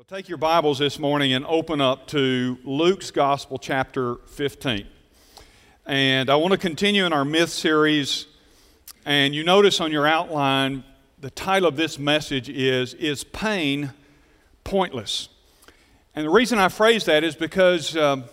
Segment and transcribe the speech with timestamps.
[0.00, 4.86] Well, take your Bibles this morning and open up to Luke's Gospel, chapter 15.
[5.84, 8.24] And I want to continue in our myth series.
[9.04, 10.84] And you notice on your outline,
[11.18, 13.92] the title of this message is Is Pain
[14.64, 15.28] Pointless?
[16.16, 18.24] And the reason I phrase that is because um,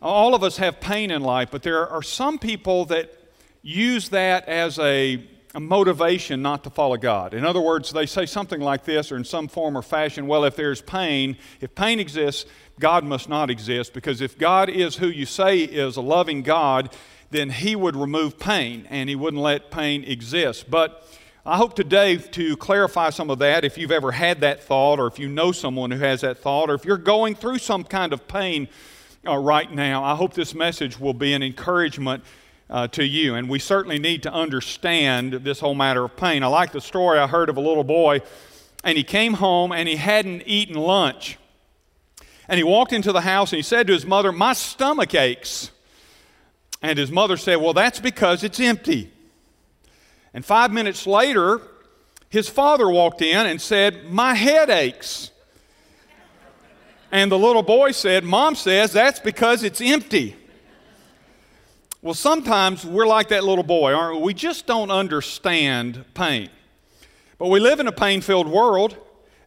[0.00, 3.12] all of us have pain in life, but there are some people that
[3.62, 5.26] use that as a
[5.58, 7.34] a motivation not to follow God.
[7.34, 10.44] In other words, they say something like this or in some form or fashion well,
[10.44, 15.08] if there's pain, if pain exists, God must not exist because if God is who
[15.08, 16.94] you say is a loving God,
[17.32, 20.70] then He would remove pain and He wouldn't let pain exist.
[20.70, 21.04] But
[21.44, 25.08] I hope today to clarify some of that if you've ever had that thought or
[25.08, 28.12] if you know someone who has that thought or if you're going through some kind
[28.12, 28.68] of pain
[29.26, 32.22] uh, right now, I hope this message will be an encouragement
[32.70, 33.34] uh, to you.
[33.34, 36.42] And we certainly need to understand this whole matter of pain.
[36.42, 38.20] I like the story I heard of a little boy,
[38.84, 41.38] and he came home and he hadn't eaten lunch.
[42.48, 45.70] And he walked into the house and he said to his mother, My stomach aches.
[46.80, 49.12] And his mother said, Well, that's because it's empty.
[50.32, 51.60] And five minutes later,
[52.30, 55.30] his father walked in and said, My head aches.
[57.10, 60.36] And the little boy said, Mom says that's because it's empty.
[62.00, 64.26] Well, sometimes we're like that little boy, aren't we?
[64.26, 66.48] We just don't understand pain.
[67.38, 68.96] But we live in a pain filled world,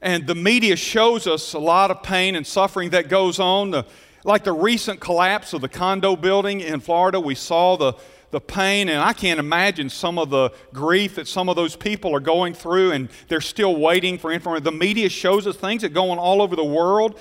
[0.01, 3.71] and the media shows us a lot of pain and suffering that goes on.
[3.71, 3.85] The,
[4.25, 7.93] like the recent collapse of the condo building in Florida, we saw the,
[8.31, 12.13] the pain, and I can't imagine some of the grief that some of those people
[12.13, 14.65] are going through, and they're still waiting for information.
[14.65, 17.17] The media shows us things that go on all over the world.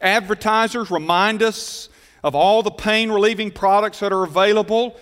[0.00, 1.88] Advertisers remind us
[2.22, 4.96] of all the pain relieving products that are available.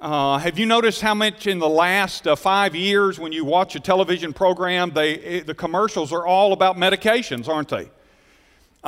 [0.00, 3.74] Uh, have you noticed how much in the last uh, five years, when you watch
[3.74, 7.90] a television program, they, it, the commercials are all about medications, aren't they?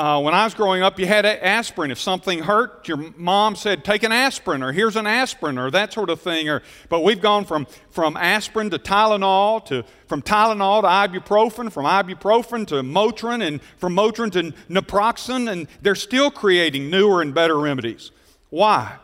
[0.01, 1.91] Uh, when I was growing up, you had aspirin.
[1.91, 5.93] If something hurt, your mom said, take an aspirin, or here's an aspirin, or that
[5.93, 6.49] sort of thing.
[6.49, 11.85] Or, but we've gone from, from aspirin to Tylenol, to, from Tylenol to ibuprofen, from
[11.85, 17.59] ibuprofen to Motrin, and from Motrin to naproxen, and they're still creating newer and better
[17.59, 18.11] remedies.
[18.49, 18.97] Why?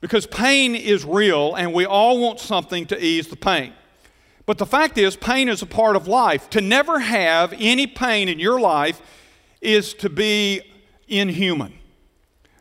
[0.00, 3.74] Because pain is real, and we all want something to ease the pain.
[4.46, 6.48] But the fact is, pain is a part of life.
[6.48, 9.02] To never have any pain in your life
[9.64, 10.62] is to be
[11.08, 11.74] inhuman.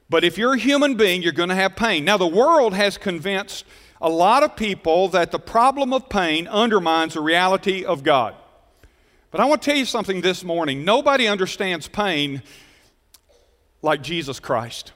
[0.09, 2.05] But if you're a human being, you're going to have pain.
[2.05, 3.65] Now, the world has convinced
[4.01, 8.35] a lot of people that the problem of pain undermines the reality of God.
[9.31, 10.85] But I want to tell you something this morning.
[10.85, 12.43] Nobody understands pain
[13.81, 14.91] like Jesus Christ.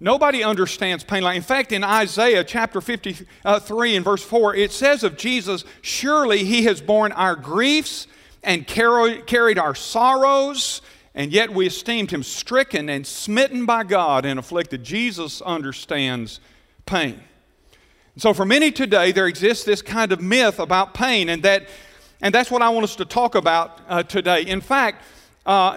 [0.00, 1.36] Nobody understands pain like.
[1.36, 6.64] In fact, in Isaiah chapter 53 and verse 4, it says of Jesus, Surely he
[6.64, 8.06] has borne our griefs
[8.42, 10.82] and carried our sorrows
[11.18, 14.84] and yet we esteemed him stricken and smitten by God and afflicted.
[14.84, 16.38] Jesus understands
[16.86, 17.20] pain.
[18.16, 21.68] So, for many today, there exists this kind of myth about pain, and, that,
[22.20, 24.42] and that's what I want us to talk about uh, today.
[24.42, 25.04] In fact,
[25.44, 25.76] uh,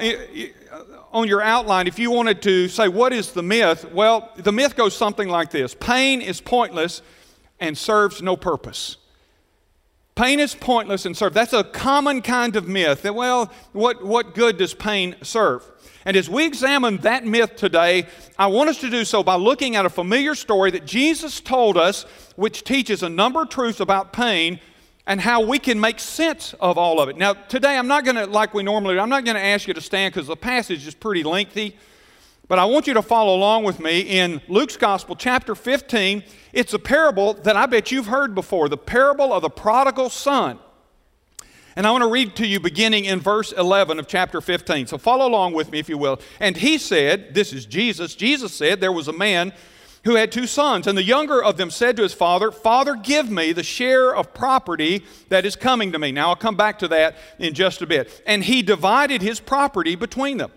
[1.12, 3.92] on your outline, if you wanted to say, What is the myth?
[3.92, 7.02] Well, the myth goes something like this Pain is pointless
[7.60, 8.98] and serves no purpose.
[10.16, 11.34] Pain is pointless and serve.
[11.34, 13.04] That's a common kind of myth.
[13.04, 15.64] That, well, what, what good does pain serve?
[16.06, 18.08] And as we examine that myth today,
[18.38, 21.78] I want us to do so by looking at a familiar story that Jesus told
[21.78, 22.04] us,
[22.36, 24.60] which teaches a number of truths about pain
[25.08, 27.18] and how we can make sense of all of it.
[27.18, 29.68] Now, today I'm not going to, like we normally do, I'm not going to ask
[29.68, 31.78] you to stand because the passage is pretty lengthy.
[32.52, 36.22] But I want you to follow along with me in Luke's Gospel, chapter 15.
[36.52, 40.60] It's a parable that I bet you've heard before the parable of the prodigal son.
[41.78, 44.88] And I want to read to you beginning in verse 11 of chapter 15.
[44.88, 46.20] So follow along with me, if you will.
[46.42, 48.16] And he said, This is Jesus.
[48.16, 49.54] Jesus said, There was a man
[50.04, 50.88] who had two sons.
[50.88, 54.34] And the younger of them said to his father, Father, give me the share of
[54.34, 56.12] property that is coming to me.
[56.12, 58.22] Now I'll come back to that in just a bit.
[58.28, 60.52] And he divided his property between them.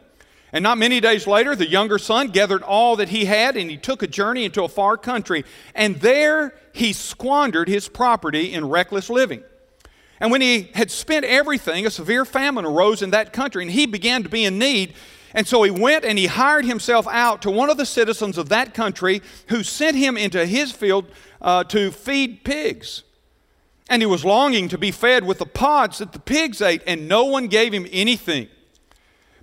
[0.54, 3.76] And not many days later, the younger son gathered all that he had and he
[3.76, 5.44] took a journey into a far country.
[5.74, 9.42] And there he squandered his property in reckless living.
[10.20, 13.84] And when he had spent everything, a severe famine arose in that country and he
[13.84, 14.94] began to be in need.
[15.34, 18.48] And so he went and he hired himself out to one of the citizens of
[18.50, 21.06] that country who sent him into his field
[21.42, 23.02] uh, to feed pigs.
[23.90, 27.08] And he was longing to be fed with the pods that the pigs ate, and
[27.08, 28.48] no one gave him anything.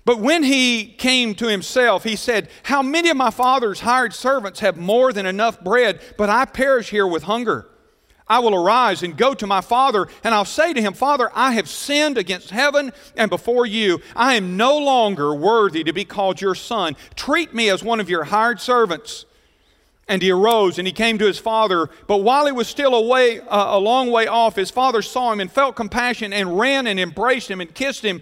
[0.03, 4.59] But when he came to himself, he said, How many of my father's hired servants
[4.61, 7.67] have more than enough bread, but I perish here with hunger?
[8.31, 11.51] I will arise and go to my father, and I'll say to him, Father, I
[11.51, 13.99] have sinned against heaven and before you.
[14.15, 16.95] I am no longer worthy to be called your son.
[17.15, 19.25] Treat me as one of your hired servants.
[20.07, 21.89] And he arose and he came to his father.
[22.07, 25.41] But while he was still away, uh, a long way off, his father saw him
[25.41, 28.21] and felt compassion and ran and embraced him and kissed him.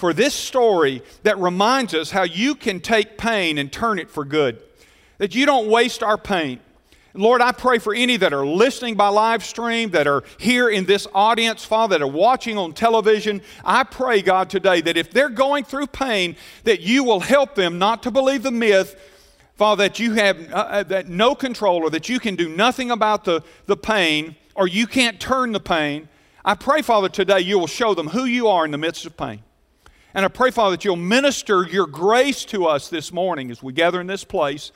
[0.00, 4.24] for this story that reminds us how you can take pain and turn it for
[4.24, 4.60] good.
[5.18, 6.60] That you don't waste our pain
[7.14, 10.84] Lord, I pray for any that are listening by live stream, that are here in
[10.84, 13.42] this audience, Father, that are watching on television.
[13.64, 17.78] I pray, God, today that if they're going through pain, that you will help them
[17.78, 18.94] not to believe the myth,
[19.56, 22.90] Father, that you have uh, uh, that no control or that you can do nothing
[22.92, 26.08] about the, the pain or you can't turn the pain.
[26.44, 29.16] I pray, Father, today you will show them who you are in the midst of
[29.16, 29.42] pain.
[30.14, 33.72] And I pray, Father, that you'll minister your grace to us this morning as we
[33.72, 34.72] gather in this place.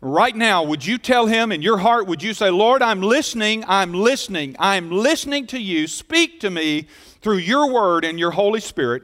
[0.00, 3.64] Right now, would you tell him in your heart, would you say, Lord, I'm listening,
[3.66, 5.86] I'm listening, I'm listening to you.
[5.86, 6.86] Speak to me
[7.20, 9.02] through your word and your Holy Spirit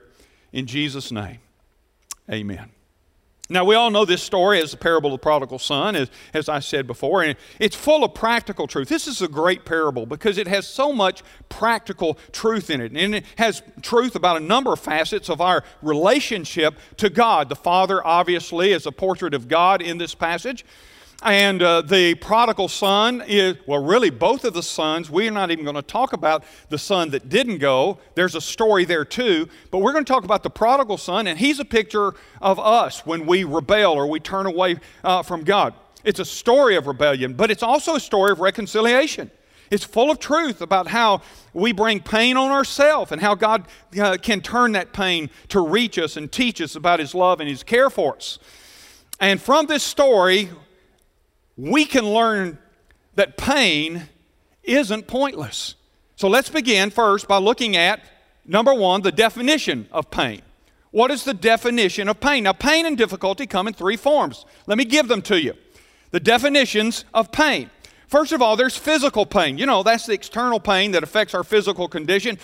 [0.53, 1.39] in Jesus' name.
[2.31, 2.76] Amen.
[3.49, 6.49] Now, we all know this story as the parable of the prodigal son, as, as
[6.49, 8.89] I said before, and it's full of practical truth.
[8.89, 12.93] This is a great parable because it has so much practical truth in it.
[12.93, 17.49] And it has truth about a number of facets of our relationship to God.
[17.49, 20.65] The Father, obviously, is a portrait of God in this passage.
[21.23, 25.11] And uh, the prodigal son is, well, really, both of the sons.
[25.11, 27.99] We're not even going to talk about the son that didn't go.
[28.15, 29.49] There's a story there too.
[29.71, 33.07] But we're going to talk about the prodigal son, and he's a picture of us
[33.07, 35.75] when we rebel or we turn away uh, from God.
[36.05, 39.31] It's a story of rebellion, but it's also a story of reconciliation.
[39.71, 41.23] It's full of truth about how
[41.53, 43.67] we bring pain on ourselves and how God
[44.01, 47.49] uh, can turn that pain to reach us and teach us about His love and
[47.49, 48.39] His care for us.
[49.19, 50.51] And from this story,
[51.57, 52.59] we can learn
[53.15, 54.09] that pain
[54.63, 55.75] isn't pointless.
[56.17, 58.01] So let's begin first by looking at
[58.45, 60.43] number one, the definition of pain.
[60.91, 62.45] What is the definition of pain?
[62.45, 64.47] Now, pain and difficulty come in three forms.
[64.67, 65.55] Let me give them to you.
[66.11, 67.71] The definitions of pain.
[68.07, 69.59] First of all, there's physical pain.
[69.59, 72.39] You know, that's the external pain that affects our physical condition.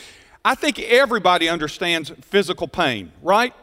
[0.45, 3.55] I think everybody understands physical pain, right?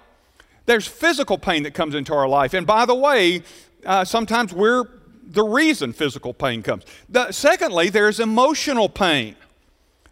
[0.65, 2.53] There's physical pain that comes into our life.
[2.53, 3.43] And by the way,
[3.85, 4.85] uh, sometimes we're
[5.29, 6.83] the reason physical pain comes.
[7.07, 9.35] The, secondly, there's emotional pain.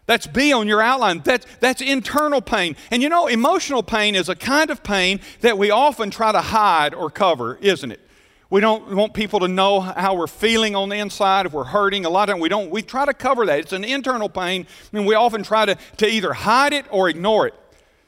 [0.06, 1.20] That's B on your outline.
[1.20, 2.76] That's, that's internal pain.
[2.90, 6.40] And you know, emotional pain is a kind of pain that we often try to
[6.40, 8.00] hide or cover, isn't it?
[8.48, 12.06] We don't want people to know how we're feeling on the inside, if we're hurting.
[12.06, 13.58] A lot of times we don't, we try to cover that.
[13.58, 17.46] It's an internal pain, and we often try to, to either hide it or ignore
[17.46, 17.54] it.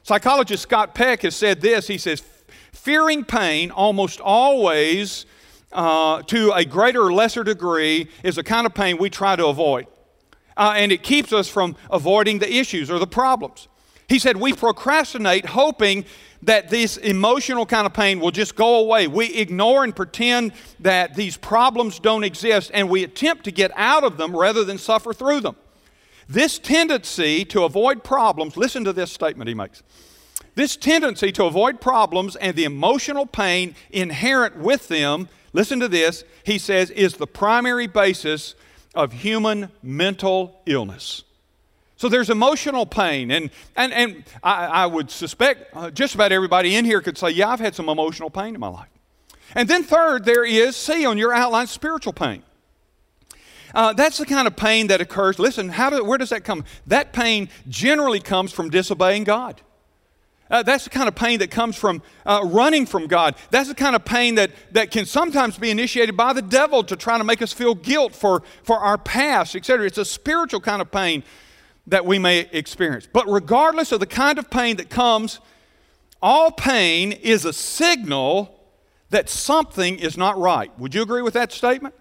[0.01, 1.85] Psychologist Scott Peck has said this.
[1.85, 2.23] He says,
[2.71, 5.27] fearing pain almost always
[5.73, 9.47] uh, to a greater or lesser degree, is the kind of pain we try to
[9.47, 9.87] avoid.
[10.57, 13.67] Uh, and it keeps us from avoiding the issues or the problems.
[14.07, 16.05] He said, We procrastinate hoping
[16.43, 19.07] that this emotional kind of pain will just go away.
[19.07, 24.03] We ignore and pretend that these problems don't exist, and we attempt to get out
[24.03, 25.55] of them rather than suffer through them.
[26.27, 29.83] This tendency to avoid problems, listen to this statement he makes.
[30.55, 36.23] This tendency to avoid problems and the emotional pain inherent with them listen to this,
[36.43, 38.55] he says, is the primary basis
[38.93, 41.23] of human mental illness.
[41.95, 46.75] So there's emotional pain, and, and, and I, I would suspect uh, just about everybody
[46.75, 48.89] in here could say, Yeah, I've had some emotional pain in my life.
[49.53, 52.41] And then, third, there is, see on your outline, spiritual pain.
[53.73, 55.39] Uh, that's the kind of pain that occurs.
[55.39, 56.65] Listen, how do, where does that come?
[56.87, 59.61] That pain generally comes from disobeying God.
[60.51, 63.35] Uh, that's the kind of pain that comes from uh, running from God.
[63.49, 66.95] That's the kind of pain that, that can sometimes be initiated by the devil to
[66.97, 69.87] try to make us feel guilt for, for our past, etc.
[69.87, 71.23] It's a spiritual kind of pain
[71.87, 73.07] that we may experience.
[73.11, 75.39] But regardless of the kind of pain that comes,
[76.21, 78.59] all pain is a signal
[79.09, 80.77] that something is not right.
[80.77, 81.95] Would you agree with that statement?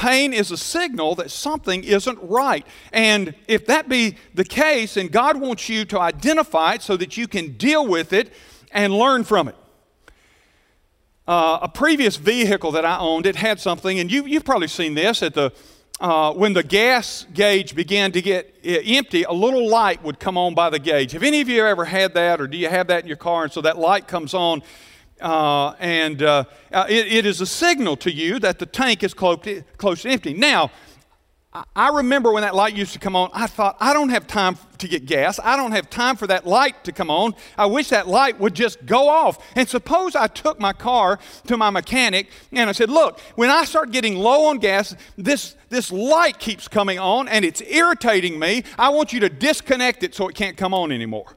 [0.00, 2.66] Pain is a signal that something isn't right.
[2.90, 7.18] And if that be the case, then God wants you to identify it so that
[7.18, 8.32] you can deal with it
[8.72, 9.56] and learn from it.
[11.28, 14.94] Uh, a previous vehicle that I owned, it had something, and you, you've probably seen
[14.94, 15.52] this at the
[16.00, 20.38] uh, when the gas gauge began to get uh, empty, a little light would come
[20.38, 21.12] on by the gauge.
[21.12, 23.42] Have any of you ever had that, or do you have that in your car?
[23.42, 24.62] And so that light comes on,
[25.20, 29.14] uh, and uh, uh it, it is a signal to you that the tank is
[29.14, 29.38] close,
[29.76, 30.34] close to empty.
[30.34, 30.70] Now,
[31.74, 34.56] I remember when that light used to come on, I thought, I don't have time
[34.78, 35.40] to get gas.
[35.42, 37.34] I don't have time for that light to come on.
[37.58, 39.44] I wish that light would just go off.
[39.56, 43.64] And suppose I took my car to my mechanic and I said, Look, when I
[43.64, 48.62] start getting low on gas, this, this light keeps coming on and it's irritating me.
[48.78, 51.36] I want you to disconnect it so it can't come on anymore.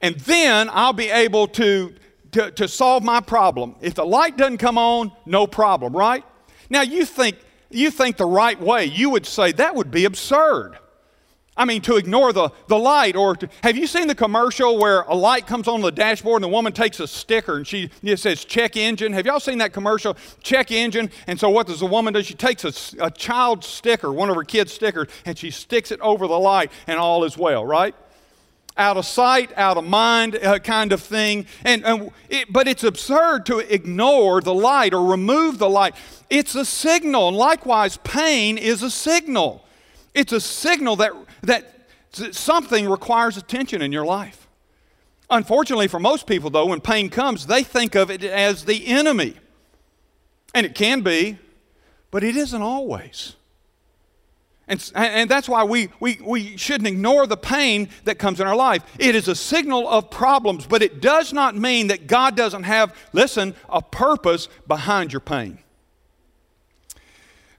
[0.00, 1.94] And then I'll be able to,
[2.32, 3.76] to, to solve my problem.
[3.80, 6.24] If the light doesn't come on, no problem, right?
[6.70, 7.36] Now you think,
[7.70, 10.78] you think the right way, you would say that would be absurd.
[11.58, 15.00] I mean, to ignore the, the light, or to, have you seen the commercial where
[15.02, 18.18] a light comes on the dashboard and the woman takes a sticker and she it
[18.20, 19.12] says check engine?
[19.12, 20.16] Have y'all seen that commercial?
[20.40, 21.10] Check engine.
[21.26, 22.22] And so what does the woman do?
[22.22, 26.00] She takes a, a child sticker, one of her kids' stickers, and she sticks it
[26.00, 27.94] over the light, and all is well, right?
[28.78, 31.46] Out of sight, out of mind uh, kind of thing.
[31.64, 35.94] And, and it, but it's absurd to ignore the light or remove the light.
[36.30, 37.28] It's a signal.
[37.28, 39.64] And likewise, pain is a signal.
[40.14, 41.88] It's a signal that, that
[42.30, 44.46] something requires attention in your life.
[45.30, 49.34] Unfortunately, for most people, though, when pain comes, they think of it as the enemy.
[50.54, 51.38] And it can be,
[52.10, 53.34] but it isn't always.
[54.68, 58.54] And, and that's why we, we, we shouldn't ignore the pain that comes in our
[58.54, 58.82] life.
[58.98, 62.94] It is a signal of problems, but it does not mean that God doesn't have,
[63.12, 65.58] listen, a purpose behind your pain.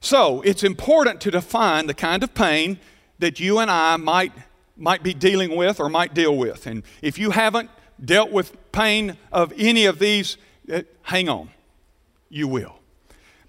[0.01, 2.79] So it's important to define the kind of pain
[3.17, 4.31] that you and I might,
[4.77, 6.67] might be dealing with or might deal with.
[6.67, 7.69] And if you haven't
[8.03, 10.37] dealt with pain of any of these,
[10.69, 11.49] eh, hang on,
[12.29, 12.78] you will.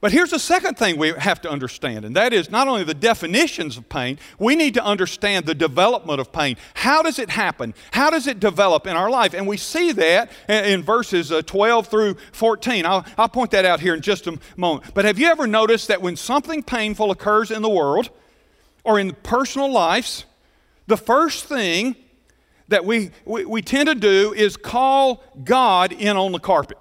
[0.00, 2.95] But here's the second thing we have to understand, and that is not only the
[2.95, 6.57] definitions of pain, we need to understand the development of pain.
[6.73, 7.75] How does it happen?
[7.90, 9.35] How does it develop in our life?
[9.35, 12.87] And we see that in verses uh, 12 through 14.
[12.87, 14.95] I'll, I'll point that out here in just a moment.
[14.95, 18.09] But have you ever noticed that when something painful occurs in the world
[18.85, 20.25] or in personal lives,
[20.87, 21.95] the first thing
[22.69, 26.78] that we, we, we tend to do is call God in on the carpet?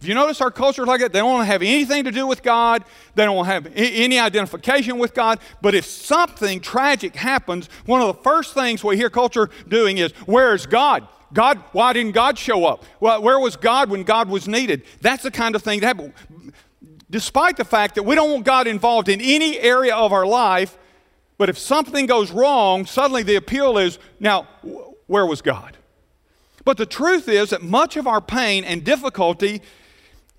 [0.00, 2.12] If you notice our culture is like that, they don't want to have anything to
[2.12, 2.84] do with God.
[3.16, 5.40] They don't want to have any identification with God.
[5.60, 10.12] But if something tragic happens, one of the first things we hear culture doing is,
[10.26, 11.08] Where's God?
[11.32, 12.84] God, why didn't God show up?
[13.00, 14.84] Well, where was God when God was needed?
[15.00, 16.14] That's the kind of thing that happens.
[17.10, 20.78] Despite the fact that we don't want God involved in any area of our life,
[21.38, 24.46] but if something goes wrong, suddenly the appeal is, Now,
[25.08, 25.76] where was God?
[26.64, 29.62] But the truth is that much of our pain and difficulty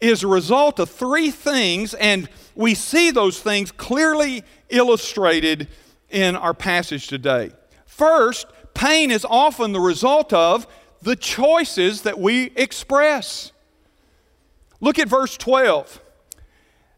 [0.02, 5.68] is a result of three things, and we see those things clearly illustrated
[6.10, 7.52] in our passage today.
[7.86, 10.68] First, pain is often the result of
[11.02, 13.52] the choices that we express.
[14.80, 16.02] Look at verse 12.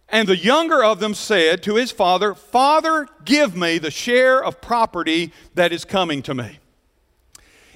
[0.10, 4.62] And the younger of them said to his father, Father, give me the share of
[4.62, 6.60] property that is coming to me.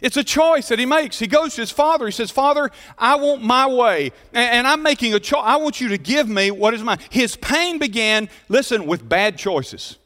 [0.02, 1.20] It's a choice that he makes.
[1.20, 2.06] He goes to his father.
[2.06, 5.42] He says, Father, I want my way, and, I'm making a choice.
[5.44, 7.00] I want you to give me what is mine.
[7.10, 9.98] His pain began, listen, with bad choices.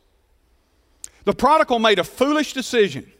[1.25, 3.11] The prodigal made a foolish decision.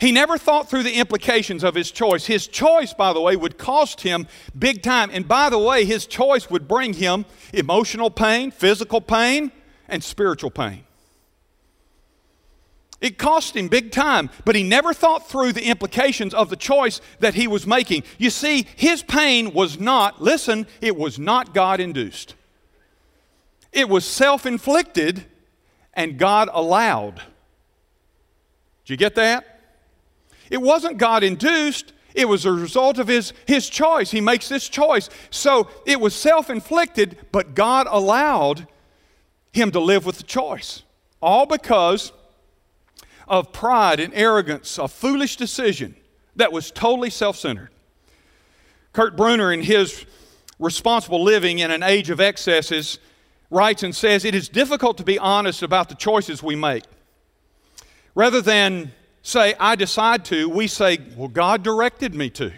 [0.00, 2.26] He never thought through the implications of his choice.
[2.26, 4.26] His choice, by the way, would cost him
[4.58, 5.10] big time.
[5.12, 9.52] And by the way, his choice would bring him emotional pain, physical pain,
[9.88, 10.83] and spiritual pain.
[13.04, 17.02] It cost him big time, but he never thought through the implications of the choice
[17.20, 18.04] that he was making.
[18.16, 22.34] You see, his pain was not, listen, it was not God induced.
[23.74, 25.26] It was self inflicted
[25.92, 27.16] and God allowed.
[28.86, 29.60] Did you get that?
[30.48, 34.12] It wasn't God induced, it was a result of his, his choice.
[34.12, 35.10] He makes this choice.
[35.28, 38.66] So it was self inflicted, but God allowed
[39.52, 40.84] him to live with the choice.
[41.20, 42.10] All because
[43.26, 45.94] of pride and arrogance, a foolish decision
[46.36, 47.70] that was totally self centered.
[48.92, 50.04] Kurt Bruner, in his
[50.60, 52.98] Responsible Living in an Age of Excesses,
[53.50, 56.84] writes and says, It is difficult to be honest about the choices we make.
[58.14, 62.52] Rather than say, I decide to, we say, Well, God directed me to.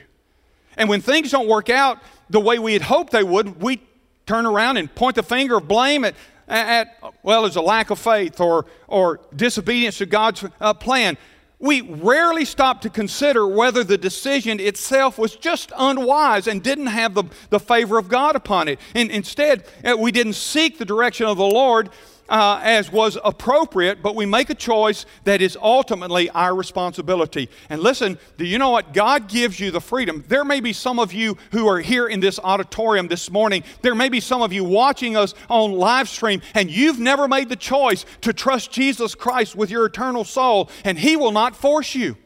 [0.76, 3.80] And when things don't work out the way we had hoped they would, we
[4.26, 6.14] turn around and point the finger of blame at
[6.48, 11.16] at, well, there's a lack of faith or, or disobedience to God's uh, plan.
[11.58, 17.14] We rarely stop to consider whether the decision itself was just unwise and didn't have
[17.14, 18.78] the, the favor of God upon it.
[18.94, 21.88] And instead, uh, we didn't seek the direction of the Lord
[22.28, 27.48] uh, as was appropriate, but we make a choice that is ultimately our responsibility.
[27.68, 28.92] And listen, do you know what?
[28.92, 30.24] God gives you the freedom.
[30.28, 33.64] There may be some of you who are here in this auditorium this morning.
[33.82, 37.48] There may be some of you watching us on live stream, and you've never made
[37.48, 41.94] the choice to trust Jesus Christ with your eternal soul, and He will not force
[41.94, 42.16] you.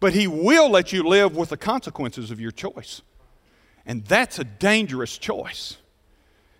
[0.00, 3.02] But He will let you live with the consequences of your choice.
[3.84, 5.77] And that's a dangerous choice.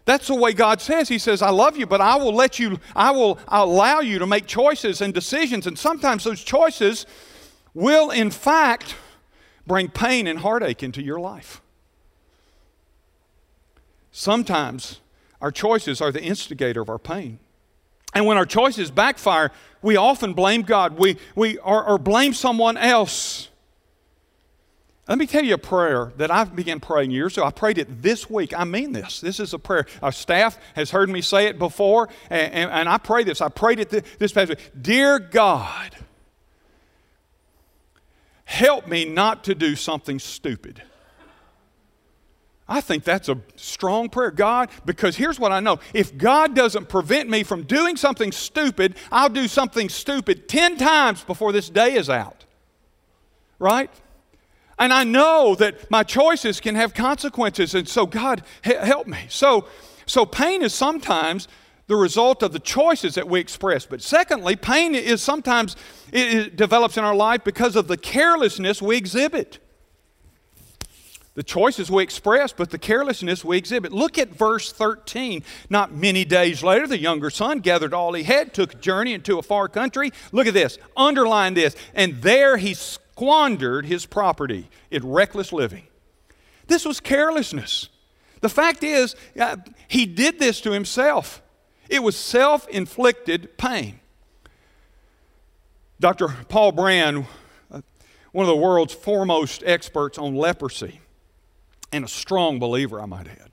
[0.08, 1.10] That's the way God says.
[1.10, 4.26] He says, I love you, but I will let you, I will allow you to
[4.26, 5.66] make choices and decisions.
[5.66, 7.04] And sometimes those choices
[7.74, 8.94] will, in fact,
[9.66, 11.60] bring pain and heartache into your life.
[14.10, 15.00] Sometimes
[15.42, 17.38] our choices are the instigator of our pain.
[18.14, 19.50] And when our choices backfire,
[19.82, 20.98] we often blame God.
[20.98, 23.50] We, we or, or blame someone else.
[25.08, 27.46] Let me tell you a prayer that I've began praying years ago.
[27.46, 28.52] I prayed it this week.
[28.54, 29.22] I mean this.
[29.22, 29.86] This is a prayer.
[30.02, 33.40] Our staff has heard me say it before, and, and, and I pray this.
[33.40, 34.70] I prayed it this past week.
[34.78, 35.96] Dear God,
[38.44, 40.82] help me not to do something stupid.
[42.68, 44.30] I think that's a strong prayer.
[44.30, 48.94] God, because here's what I know if God doesn't prevent me from doing something stupid,
[49.10, 52.44] I'll do something stupid 10 times before this day is out.
[53.58, 53.90] Right?
[54.78, 57.74] And I know that my choices can have consequences.
[57.74, 59.26] And so, God, help me.
[59.28, 59.66] So,
[60.06, 61.48] so pain is sometimes
[61.88, 63.86] the result of the choices that we express.
[63.86, 65.74] But secondly, pain is sometimes
[66.12, 69.58] it, develops in our life because of the carelessness we exhibit.
[71.34, 73.92] The choices we express, but the carelessness we exhibit.
[73.92, 75.44] Look at verse 13.
[75.70, 79.38] Not many days later, the younger son gathered all he had, took a journey into
[79.38, 80.10] a far country.
[80.30, 81.76] Look at this, underline this.
[81.94, 82.74] And there he
[83.18, 85.84] squandered his property in reckless living.
[86.68, 87.88] This was carelessness.
[88.42, 89.56] The fact is, uh,
[89.88, 91.42] he did this to himself.
[91.88, 93.98] It was self inflicted pain.
[95.98, 96.28] Dr.
[96.48, 97.26] Paul Brand,
[97.72, 97.80] uh,
[98.30, 101.00] one of the world's foremost experts on leprosy,
[101.90, 103.50] and a strong believer, I might add,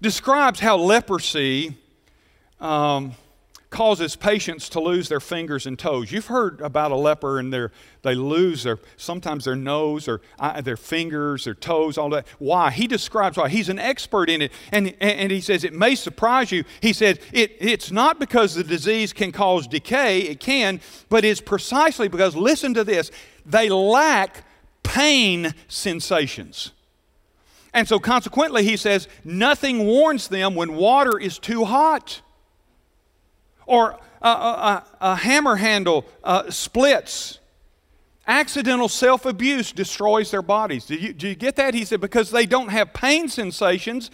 [0.00, 1.76] describes how leprosy
[2.60, 3.14] um,
[3.74, 6.12] causes patients to lose their fingers and toes.
[6.12, 10.20] You've heard about a leper and their, they lose their, sometimes their nose or
[10.62, 12.24] their fingers, their toes, all that.
[12.38, 12.70] Why?
[12.70, 13.48] He describes why.
[13.48, 14.52] He's an expert in it.
[14.70, 16.62] And, and he says, it may surprise you.
[16.80, 21.40] He said, it, it's not because the disease can cause decay, it can, but it's
[21.40, 23.10] precisely because, listen to this,
[23.44, 24.44] they lack
[24.84, 26.70] pain sensations.
[27.72, 32.20] And so, consequently, he says, nothing warns them when water is too hot
[33.66, 37.38] or a, a, a hammer handle uh, splits.
[38.26, 40.86] Accidental self abuse destroys their bodies.
[40.86, 41.74] Do you, do you get that?
[41.74, 44.10] He said, because they don't have pain sensations.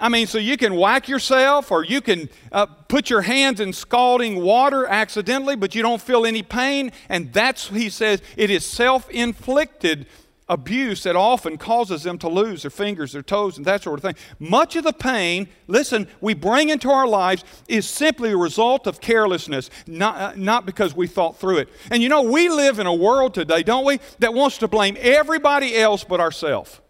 [0.00, 3.72] I mean, so you can whack yourself or you can uh, put your hands in
[3.72, 6.92] scalding water accidentally, but you don't feel any pain.
[7.08, 10.06] And that's, he says, it is self inflicted
[10.48, 14.02] abuse that often causes them to lose their fingers, their toes, and that sort of
[14.02, 14.14] thing.
[14.38, 19.00] Much of the pain, listen, we bring into our lives is simply a result of
[19.00, 21.68] carelessness, not, uh, not because we thought through it.
[21.90, 24.96] And you know, we live in a world today, don't we, that wants to blame
[25.00, 26.80] everybody else but ourselves.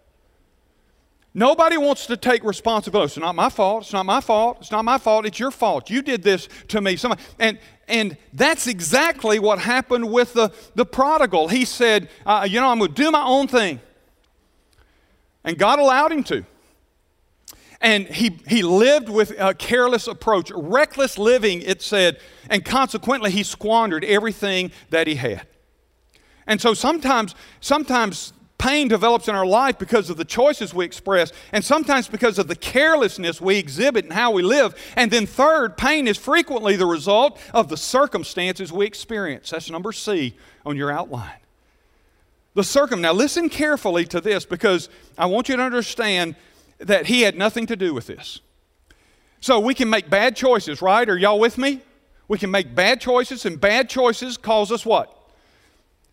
[1.34, 3.06] Nobody wants to take responsibility.
[3.06, 3.82] It's not my fault.
[3.84, 4.58] It's not my fault.
[4.60, 5.26] It's not my fault.
[5.26, 5.90] It's your fault.
[5.90, 6.96] You did this to me.
[6.96, 11.48] Somebody, and, and that's exactly what happened with the, the prodigal.
[11.48, 13.80] He said, uh, You know, I'm going to do my own thing.
[15.44, 16.44] And God allowed him to.
[17.80, 22.18] And he, he lived with a careless approach, reckless living, it said,
[22.50, 25.46] and consequently he squandered everything that he had.
[26.46, 31.33] And so sometimes, sometimes Pain develops in our life because of the choices we express,
[31.53, 34.75] and sometimes because of the carelessness we exhibit in how we live.
[34.97, 39.51] And then, third, pain is frequently the result of the circumstances we experience.
[39.51, 41.38] That's number C on your outline.
[42.55, 43.01] The circum.
[43.01, 46.35] Now, listen carefully to this because I want you to understand
[46.79, 48.40] that he had nothing to do with this.
[49.40, 51.09] So, we can make bad choices, right?
[51.09, 51.81] Are y'all with me?
[52.27, 55.14] We can make bad choices, and bad choices cause us what?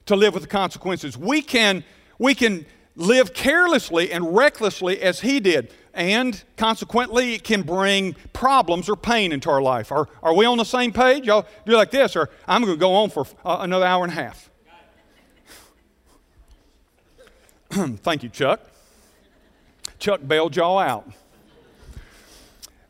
[0.05, 1.17] To live with the consequences.
[1.17, 1.83] We can
[2.17, 8.89] we can live carelessly and recklessly as he did, and consequently, it can bring problems
[8.89, 9.91] or pain into our life.
[9.91, 11.25] Are, are we on the same page?
[11.25, 14.11] Y'all do like this, or I'm going to go on for uh, another hour and
[14.11, 14.49] a half.
[17.69, 18.61] Thank you, Chuck.
[19.99, 21.09] Chuck bailed y'all out.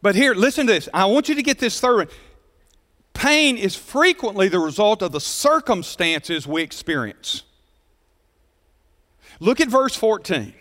[0.02, 0.90] But here, listen to this.
[0.94, 2.08] I want you to get this one.
[3.14, 7.44] Pain is frequently the result of the circumstances we experience.
[9.40, 10.54] Look at verse 14.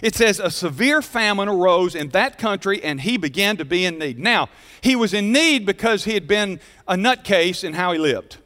[0.00, 3.98] It says, A severe famine arose in that country, and he began to be in
[3.98, 4.18] need.
[4.18, 4.48] Now,
[4.80, 8.38] he was in need because he had been a nutcase in how he lived.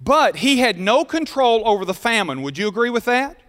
[0.00, 2.42] But he had no control over the famine.
[2.42, 3.40] Would you agree with that?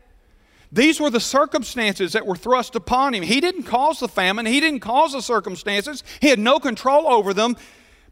[0.71, 3.23] These were the circumstances that were thrust upon him.
[3.23, 7.34] He didn't cause the famine, he didn't cause the circumstances, he had no control over
[7.34, 7.56] them.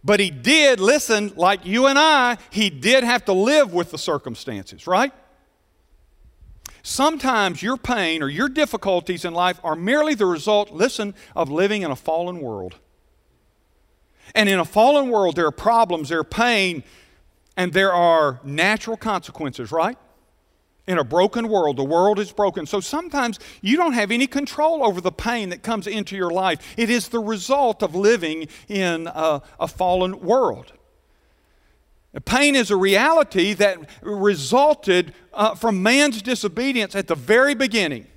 [0.04, 3.98] But he did, listen, like you and I, he did have to live with the
[3.98, 5.12] circumstances, right?
[6.88, 11.82] Sometimes your pain or your difficulties in life are merely the result, listen, of living
[11.82, 12.76] in a fallen world.
[14.36, 16.84] And in a fallen world, there are problems, there are pain,
[17.58, 19.98] and there are natural consequences, right?
[20.86, 22.68] In a broken world, the world is broken.
[22.68, 26.76] So sometimes you don't have any control over the pain that comes into your life.
[26.78, 30.72] It is the result of living in a, a fallen world.
[32.24, 38.08] Pain is a reality that resulted uh, from man's disobedience at the very beginning.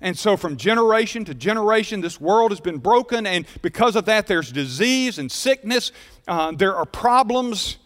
[0.00, 4.26] And so, from generation to generation, this world has been broken, and because of that,
[4.26, 5.92] there's disease and sickness.
[6.26, 7.76] Uh, there are problems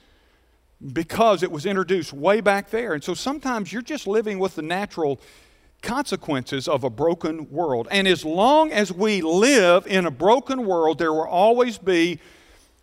[0.93, 2.93] because it was introduced way back there.
[2.93, 5.21] And so, sometimes you're just living with the natural
[5.83, 7.89] consequences of a broken world.
[7.91, 12.21] And as long as we live in a broken world, there will always be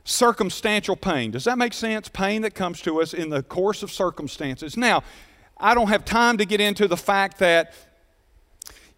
[0.04, 1.32] circumstantial pain.
[1.32, 2.10] Does that make sense?
[2.10, 4.76] Pain that comes to us in the course of circumstances.
[4.76, 5.04] Now,
[5.58, 7.74] I don't have time to get into the fact that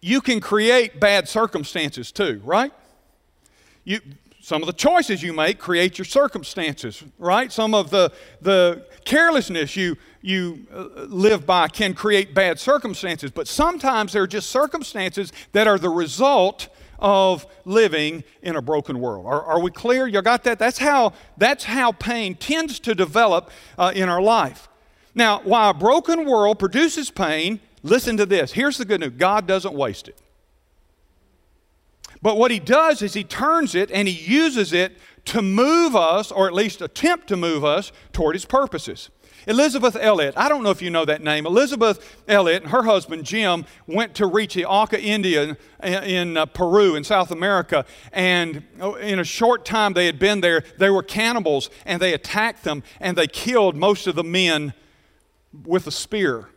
[0.00, 2.72] you can create bad circumstances too, right?
[3.84, 4.00] You,
[4.40, 7.50] some of the choices you make create your circumstances, right?
[7.50, 8.12] Some of the,
[8.42, 14.26] the carelessness you, you uh, live by can create bad circumstances, but sometimes there are
[14.26, 19.26] just circumstances that are the result of living in a broken world.
[19.26, 20.06] Are, are we clear?
[20.06, 20.58] You got that?
[20.58, 24.68] That's how, that's how pain tends to develop uh, in our life.
[25.14, 28.52] Now, while a broken world produces pain, listen to this.
[28.52, 30.18] Here's the good news God doesn't waste it.
[32.20, 36.30] But what He does is He turns it and He uses it to move us,
[36.32, 39.10] or at least attempt to move us, toward His purposes.
[39.46, 41.46] Elisabeth Elliot, I don't know if you know that name.
[41.46, 46.94] Elisabeth Elliot and her husband Jim went to reach the Auca Indian in uh, Peru,
[46.94, 51.02] in South America, and oh, in a short time they had been there, they were
[51.02, 54.72] cannibals and they attacked them and they killed most of the men
[55.64, 56.48] with a spear.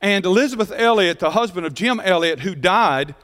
[0.00, 3.14] And Elisabeth Elliot, the husband of Jim Elliot, who died,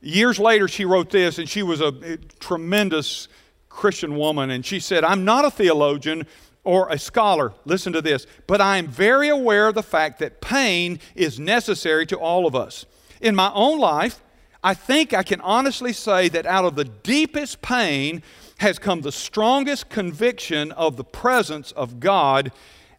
[0.00, 3.28] years later she wrote this, and she was a tremendous
[3.68, 6.26] Christian woman, and she said, I'm not a theologian
[6.66, 10.40] or a scholar, listen to this, but I am very aware of the fact that
[10.40, 12.86] pain is necessary to all of us.
[13.20, 14.20] In my own life,
[14.64, 18.20] I think I can honestly say that out of the deepest pain
[18.58, 22.50] has come the strongest conviction of the presence of God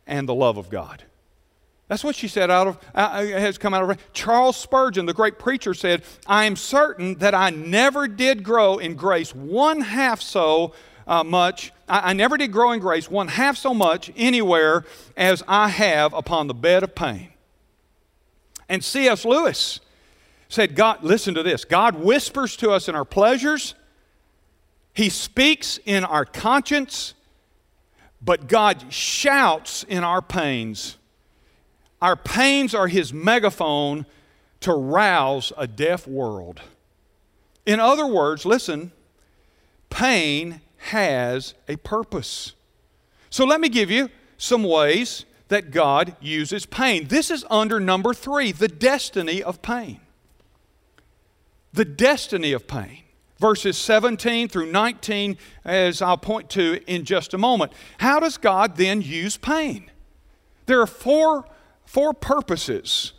[0.08, 1.04] and the love of God.
[1.90, 5.14] That's what she said out of uh, uh has come out of Charles Spurgeon, the
[5.14, 10.22] great preacher, said, I am certain that I never did grow in grace one half
[10.22, 10.74] so
[11.08, 11.72] uh, much.
[11.88, 16.14] I, I never did grow in grace one half so much anywhere as I have
[16.14, 17.30] upon the bed of pain.
[18.70, 19.24] And C.S.
[19.24, 19.80] Lewis
[20.50, 23.76] said, God, listen to this God whispers to us in our pleasures,
[24.94, 27.14] He speaks in our conscience,
[28.22, 30.98] but God shouts in our pains.
[32.02, 34.06] Our pains are His megaphone
[34.60, 36.62] to rouse a deaf world.
[37.66, 38.92] In other words, listen,
[39.90, 42.54] pain has a purpose.
[43.30, 47.08] So let me give you some ways that God uses pain.
[47.08, 50.00] This is under number three the destiny of pain.
[51.74, 53.04] The destiny of pain.
[53.40, 57.72] Verses 17 through 19, as I'll point to in just a moment.
[58.00, 59.92] How does God then use pain?
[60.66, 61.46] There are four,
[61.86, 63.14] four purposes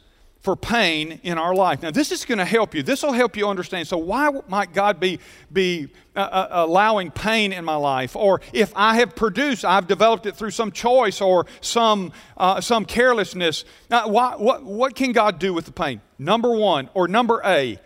[0.48, 1.82] for pain in our life.
[1.82, 2.82] Now, this is going to help you.
[2.82, 3.87] This will help you understand.
[3.87, 5.20] So, why might God be,
[5.52, 8.16] be uh, uh, allowing pain in my life?
[8.16, 12.87] Or if I have produced, I've developed it through some choice or some, uh, some
[12.87, 16.00] carelessness, now, why, what, what can God do with the pain?
[16.18, 17.78] Number one, or number A,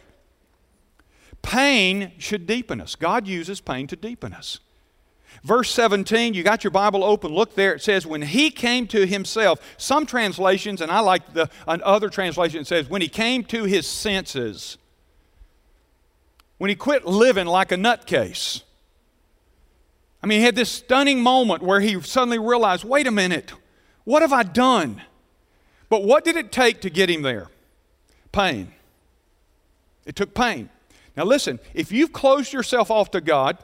[1.42, 2.94] pain should deepen us.
[2.94, 4.61] God uses pain to deepen us.
[5.42, 7.74] Verse 17, you got your Bible open, look there.
[7.74, 9.61] It says, When he came to himself.
[9.76, 14.78] Some translations, and I like the other translation, says, When he came to his senses.
[16.59, 18.62] When he quit living like a nutcase.
[20.22, 23.52] I mean, he had this stunning moment where he suddenly realized, wait a minute,
[24.05, 25.02] what have I done?
[25.88, 27.48] But what did it take to get him there?
[28.31, 28.72] Pain.
[30.07, 30.70] It took pain.
[31.16, 33.59] Now, listen, if you've closed yourself off to God,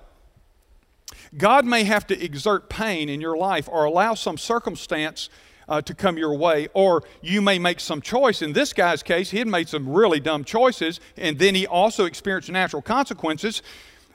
[1.36, 5.28] God may have to exert pain in your life or allow some circumstance
[5.68, 8.40] uh, to come your way, or you may make some choice.
[8.40, 12.06] In this guy's case, he had made some really dumb choices, and then he also
[12.06, 13.62] experienced natural consequences.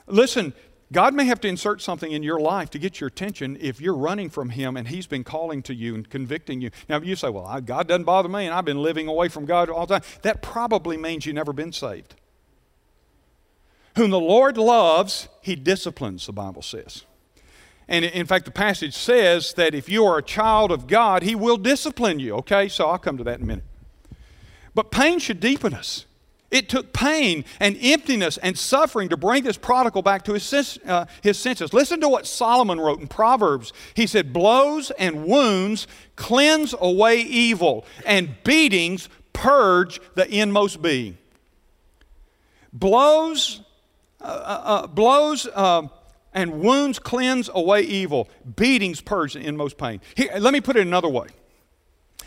[0.06, 0.52] Listen,
[0.92, 3.96] God may have to insert something in your life to get your attention if you're
[3.96, 6.70] running from Him and He's been calling to you and convicting you.
[6.88, 9.70] Now, you say, Well, God doesn't bother me and I've been living away from God
[9.70, 10.08] all the time.
[10.22, 12.14] That probably means you've never been saved.
[13.96, 17.04] Whom the Lord loves, He disciplines, the Bible says.
[17.86, 21.34] And in fact, the passage says that if you are a child of God, He
[21.34, 22.34] will discipline you.
[22.36, 23.64] Okay, so I'll come to that in a minute.
[24.74, 26.06] But pain should deepen us.
[26.50, 31.06] It took pain and emptiness and suffering to bring this prodigal back to his, uh,
[31.20, 31.72] his senses.
[31.72, 33.72] Listen to what Solomon wrote in Proverbs.
[33.94, 41.18] He said, Blows and wounds cleanse away evil, and beatings purge the inmost being.
[42.72, 43.62] Blows,
[44.24, 45.90] uh, uh, blows, um,
[46.32, 48.28] and wounds cleanse away evil.
[48.56, 50.00] Beatings purge the inmost pain.
[50.16, 51.28] Here, let me put it another way.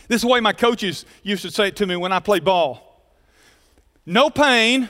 [0.08, 2.46] This is the way my coaches used to say it to me when I played
[2.46, 2.84] ball.
[4.06, 4.90] No pain,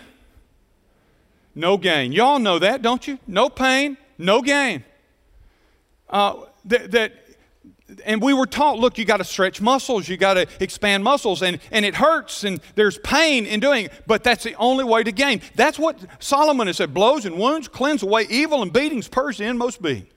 [1.55, 2.11] no gain.
[2.11, 3.17] Y'all know that, don't you?
[3.25, 4.83] No pain, no gain.
[6.09, 7.13] Uh, that, that
[8.05, 11.41] and we were taught look you got to stretch muscles you got to expand muscles
[11.41, 15.03] and, and it hurts and there's pain in doing it but that's the only way
[15.03, 15.41] to gain.
[15.55, 19.45] That's what solomon has said blows and wounds cleanse away evil and beatings purge the
[19.45, 20.07] inmost being.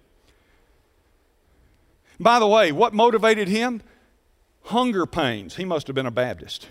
[2.19, 3.83] By the way what motivated him?
[4.65, 5.57] Hunger pains.
[5.57, 6.69] He must have been a baptist.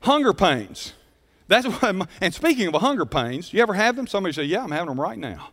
[0.00, 0.92] Hunger pains.
[1.46, 4.08] That's what and speaking of hunger pains you ever have them?
[4.08, 5.50] Somebody say yeah i'm having them right now.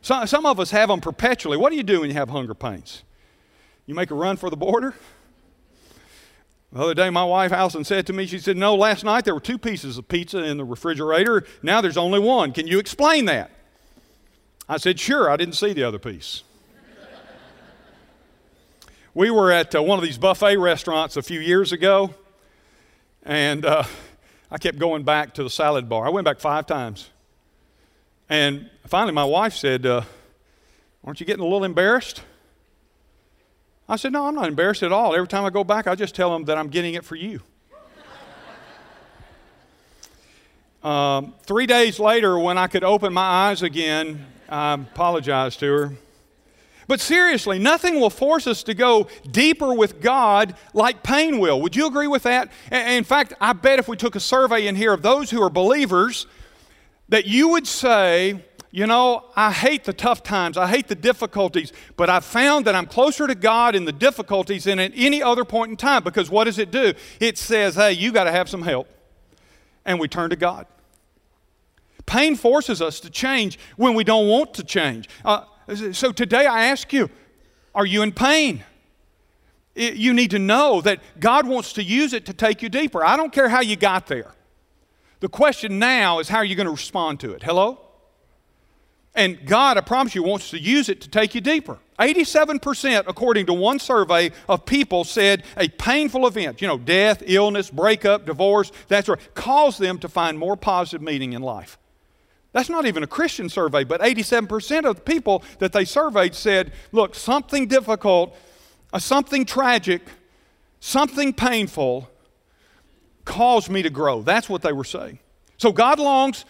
[0.00, 1.56] Some, some of us have them perpetually.
[1.56, 3.02] What do you do when you have hunger pains
[3.86, 4.94] you make a run for the border?
[6.72, 9.34] The other day, my wife Allison said to me, she said, No, last night there
[9.34, 11.44] were two pieces of pizza in the refrigerator.
[11.62, 12.52] Now there's only one.
[12.52, 13.50] Can you explain that?
[14.68, 16.42] I said, Sure, I didn't see the other piece.
[19.14, 22.14] we were at uh, one of these buffet restaurants a few years ago,
[23.22, 23.84] and uh,
[24.50, 26.04] I kept going back to the salad bar.
[26.04, 27.10] I went back five times.
[28.28, 30.02] And finally, my wife said, uh,
[31.04, 32.22] Aren't you getting a little embarrassed?
[33.88, 35.14] I said, No, I'm not embarrassed at all.
[35.14, 37.40] Every time I go back, I just tell them that I'm getting it for you.
[40.88, 45.92] um, three days later, when I could open my eyes again, I apologized to her.
[46.88, 51.60] But seriously, nothing will force us to go deeper with God like pain will.
[51.62, 52.50] Would you agree with that?
[52.70, 55.50] In fact, I bet if we took a survey in here of those who are
[55.50, 56.28] believers,
[57.08, 61.72] that you would say, you know, I hate the tough times, I hate the difficulties,
[61.96, 65.44] but I've found that I'm closer to God in the difficulties than at any other
[65.44, 66.92] point in time because what does it do?
[67.20, 68.88] It says, hey, you got to have some help.
[69.84, 70.66] And we turn to God.
[72.06, 75.08] Pain forces us to change when we don't want to change.
[75.24, 75.44] Uh,
[75.92, 77.08] so today I ask you,
[77.74, 78.64] are you in pain?
[79.74, 83.04] It, you need to know that God wants to use it to take you deeper.
[83.04, 84.32] I don't care how you got there.
[85.20, 87.42] The question now is how are you going to respond to it?
[87.42, 87.85] Hello?
[89.16, 91.78] And God, I promise you, wants to use it to take you deeper.
[91.98, 97.70] 87%, according to one survey of people, said a painful event, you know, death, illness,
[97.70, 101.78] breakup, divorce, that sort, caused them to find more positive meaning in life.
[102.52, 106.72] That's not even a Christian survey, but 87% of the people that they surveyed said,
[106.92, 108.36] look, something difficult,
[108.92, 110.02] uh, something tragic,
[110.80, 112.10] something painful
[113.24, 114.20] caused me to grow.
[114.20, 115.18] That's what they were saying.
[115.56, 116.44] So God longs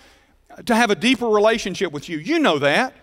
[0.64, 2.18] to have a deeper relationship with you.
[2.18, 2.94] You know that.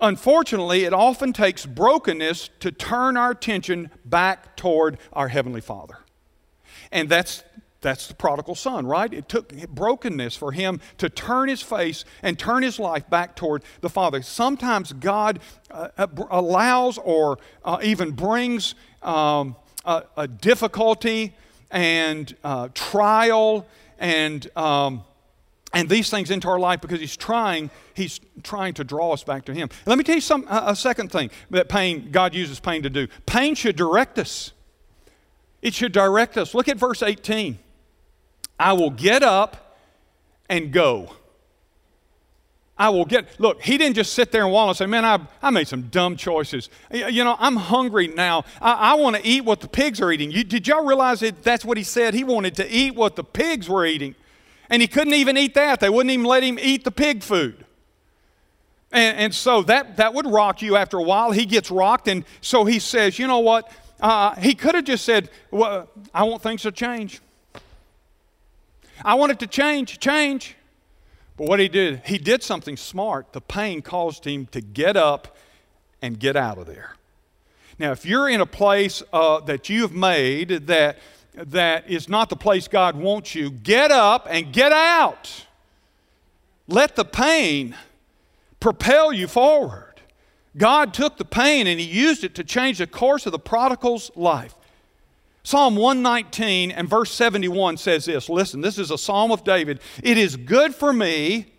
[0.00, 5.98] Unfortunately, it often takes brokenness to turn our attention back toward our Heavenly Father.
[6.90, 7.44] And that's,
[7.82, 9.12] that's the prodigal son, right?
[9.12, 13.62] It took brokenness for him to turn his face and turn his life back toward
[13.82, 14.22] the Father.
[14.22, 21.34] Sometimes God uh, uh allows or uh, even brings um, a, a, difficulty
[21.70, 23.66] and uh, trial
[23.98, 25.04] and um,
[25.72, 29.44] and these things into our life because he's trying he's trying to draw us back
[29.44, 32.82] to him let me tell you some a second thing that pain god uses pain
[32.82, 34.52] to do pain should direct us
[35.62, 37.58] it should direct us look at verse 18
[38.58, 39.76] i will get up
[40.48, 41.10] and go
[42.80, 45.18] I will get, look, he didn't just sit there and wallow and say, man, I,
[45.42, 46.70] I made some dumb choices.
[46.90, 48.46] You know, I'm hungry now.
[48.58, 50.30] I, I want to eat what the pigs are eating.
[50.30, 52.14] You, did y'all realize that that's what he said?
[52.14, 54.14] He wanted to eat what the pigs were eating.
[54.70, 55.80] And he couldn't even eat that.
[55.80, 57.64] They wouldn't even let him eat the pig food.
[58.92, 61.32] And, and so that, that would rock you after a while.
[61.32, 63.70] He gets rocked, and so he says, You know what?
[64.00, 67.20] Uh, he could have just said, well, I want things to change.
[69.04, 70.56] I want it to change, change.
[71.36, 73.32] But what he did, he did something smart.
[73.32, 75.36] The pain caused him to get up
[76.02, 76.96] and get out of there.
[77.78, 80.98] Now, if you're in a place uh, that you have made that,
[81.34, 85.46] that is not the place God wants you, get up and get out.
[86.66, 87.74] Let the pain
[88.58, 90.00] propel you forward.
[90.56, 94.10] God took the pain and He used it to change the course of the prodigal's
[94.16, 94.54] life.
[95.42, 99.80] Psalm 119 and verse 71 says this listen, this is a psalm of David.
[100.02, 101.52] It is good for me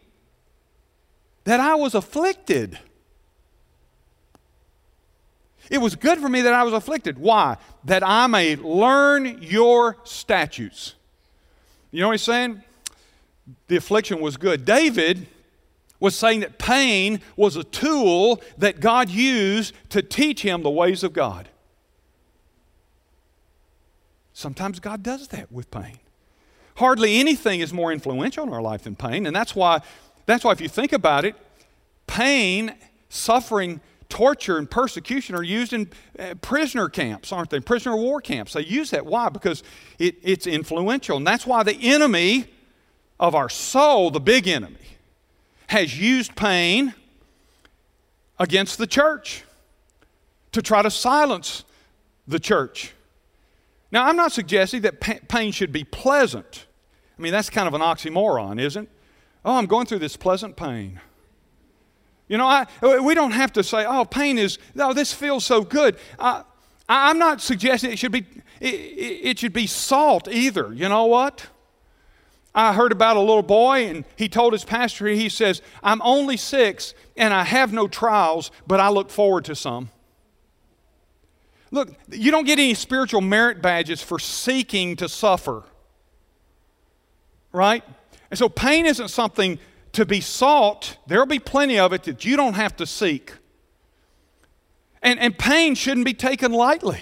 [1.45, 2.77] that I was afflicted.
[5.71, 7.17] It was good for me that I was afflicted.
[7.17, 7.55] Why?
[7.85, 10.95] That I may learn your statutes.
[11.91, 12.61] You know what he's saying?
[13.69, 14.65] The affliction was good.
[14.65, 15.27] David
[15.97, 21.03] was saying that pain was a tool that God used to teach him the ways
[21.03, 21.47] of God.
[24.33, 25.99] Sometimes God does that with pain.
[26.75, 29.79] Hardly anything is more influential in our life than pain, and that's why,
[30.25, 31.35] that's why if you think about it,
[32.07, 32.75] pain,
[33.07, 33.79] suffering,
[34.11, 37.59] torture, and persecution are used in uh, prisoner camps, aren't they?
[37.59, 38.53] Prisoner war camps.
[38.53, 39.05] They use that.
[39.07, 39.29] Why?
[39.29, 39.63] Because
[39.97, 41.17] it, it's influential.
[41.17, 42.45] And that's why the enemy
[43.19, 44.75] of our soul, the big enemy,
[45.67, 46.93] has used pain
[48.37, 49.43] against the church
[50.51, 51.63] to try to silence
[52.27, 52.93] the church.
[53.91, 56.65] Now, I'm not suggesting that pain should be pleasant.
[57.17, 58.89] I mean, that's kind of an oxymoron, isn't it?
[59.43, 60.99] Oh, I'm going through this pleasant pain.
[62.31, 62.65] You know, I,
[63.01, 65.97] we don't have to say, oh, pain is, oh, this feels so good.
[66.17, 66.43] I,
[66.87, 68.25] I'm not suggesting it should be,
[68.61, 70.73] it, it should be salt either.
[70.73, 71.47] You know what?
[72.55, 76.37] I heard about a little boy, and he told his pastor, he says, I'm only
[76.37, 79.89] six and I have no trials, but I look forward to some.
[81.69, 85.63] Look, you don't get any spiritual merit badges for seeking to suffer.
[87.51, 87.83] Right?
[88.29, 89.59] And so pain isn't something
[89.93, 90.97] to be sought.
[91.07, 93.33] There'll be plenty of it that you don't have to seek.
[95.01, 97.01] And, and pain shouldn't be taken lightly.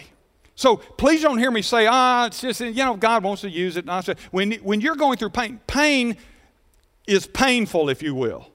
[0.55, 3.77] So please don't hear me say, ah, it's just, you know, God wants to use
[3.77, 3.85] it.
[4.31, 6.17] When, when you're going through pain, pain
[7.07, 8.47] is painful, if you will.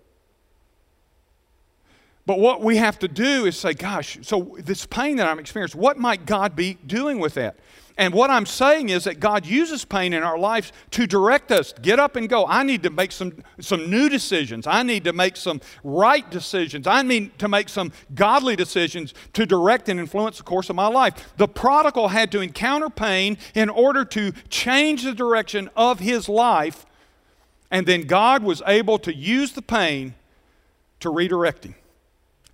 [2.26, 5.80] But what we have to do is say, gosh, so this pain that I'm experiencing,
[5.80, 7.56] what might God be doing with that?
[7.96, 11.72] And what I'm saying is that God uses pain in our lives to direct us.
[11.80, 12.44] Get up and go.
[12.46, 14.66] I need to make some, some new decisions.
[14.66, 16.88] I need to make some right decisions.
[16.88, 20.88] I need to make some godly decisions to direct and influence the course of my
[20.88, 21.34] life.
[21.36, 26.86] The prodigal had to encounter pain in order to change the direction of his life.
[27.70, 30.14] And then God was able to use the pain
[30.98, 31.76] to redirect him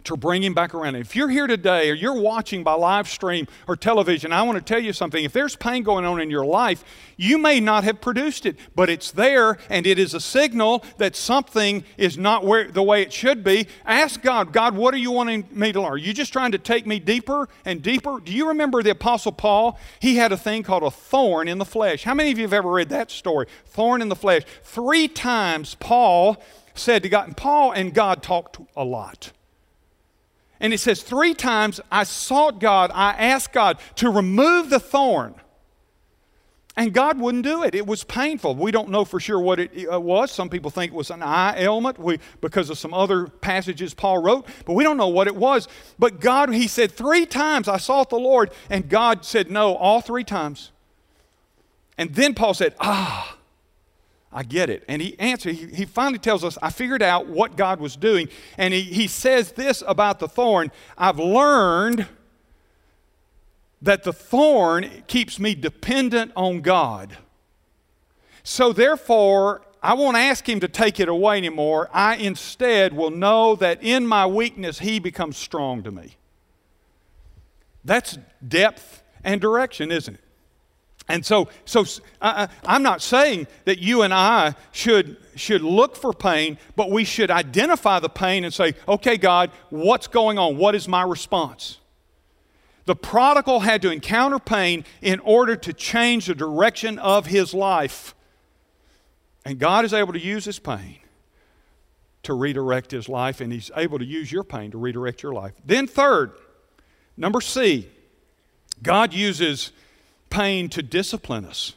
[0.04, 0.96] to bring him back around.
[0.96, 4.64] If you're here today or you're watching by live stream or television, I want to
[4.64, 5.24] tell you something.
[5.24, 6.84] If there's pain going on in your life,
[7.16, 11.14] you may not have produced it, but it's there and it is a signal that
[11.14, 13.66] something is not where the way it should be.
[13.84, 15.92] Ask God, God, what are you wanting me to learn?
[15.92, 18.20] Are you just trying to take me deeper and deeper?
[18.20, 19.78] Do you remember the apostle Paul?
[20.00, 22.04] He had a thing called a thorn in the flesh.
[22.04, 23.46] How many of you have ever read that story?
[23.66, 24.42] Thorn in the flesh.
[24.64, 26.42] 3 times Paul
[26.74, 29.32] said to God, and Paul and God talked a lot.
[30.60, 35.34] And it says, Three times I sought God, I asked God to remove the thorn.
[36.76, 37.74] And God wouldn't do it.
[37.74, 38.54] It was painful.
[38.54, 40.30] We don't know for sure what it uh, was.
[40.30, 44.22] Some people think it was an eye ailment we, because of some other passages Paul
[44.22, 45.66] wrote, but we don't know what it was.
[45.98, 50.00] But God, he said, Three times I sought the Lord, and God said no all
[50.00, 50.70] three times.
[51.98, 53.36] And then Paul said, Ah,
[54.32, 54.84] I get it.
[54.88, 58.28] And he answered, he, he finally tells us, I figured out what God was doing.
[58.56, 62.06] And he, he says this about the thorn I've learned
[63.82, 67.16] that the thorn keeps me dependent on God.
[68.42, 71.88] So therefore, I won't ask him to take it away anymore.
[71.92, 76.16] I instead will know that in my weakness, he becomes strong to me.
[77.84, 80.24] That's depth and direction, isn't it?
[81.10, 81.84] And so, so
[82.20, 86.56] I, uh, uh, I'm not saying that you and I should, should look for pain,
[86.76, 90.56] but we should identify the pain and say, okay, God, what's going on?
[90.56, 91.78] What is my response?
[92.86, 98.14] The prodigal had to encounter pain in order to change the direction of his life.
[99.44, 100.98] And God is able to use his pain
[102.22, 105.54] to redirect his life, and he's able to use your pain to redirect your life.
[105.64, 106.32] Then, third,
[107.16, 107.88] number C,
[108.82, 109.72] God uses
[110.30, 111.74] pain to discipline us.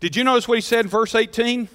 [0.00, 1.68] Did you notice what he said in verse 18?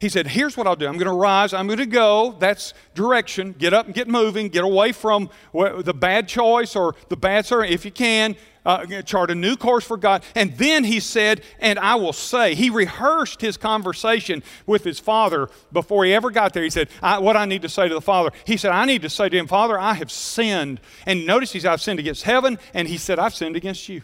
[0.00, 0.86] He said, Here's what I'll do.
[0.86, 1.54] I'm going to rise.
[1.54, 2.36] I'm going to go.
[2.38, 3.54] That's direction.
[3.58, 4.48] Get up and get moving.
[4.48, 8.36] Get away from the bad choice or the bad servant if you can.
[8.64, 10.24] Uh, chart a new course for God.
[10.34, 15.48] And then he said, And I will say, he rehearsed his conversation with his father
[15.72, 16.64] before he ever got there.
[16.64, 18.32] He said, What I need to say to the father.
[18.44, 20.80] He said, I need to say to him, Father, I have sinned.
[21.06, 22.58] And notice he's, I've sinned against heaven.
[22.74, 24.02] And he said, I've sinned against you.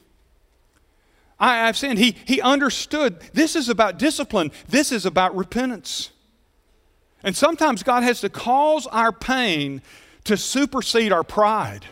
[1.43, 1.99] I, have sinned.
[1.99, 6.11] He, he understood this is about discipline, this is about repentance.
[7.24, 9.82] And sometimes God has to cause our pain
[10.24, 11.84] to supersede our pride.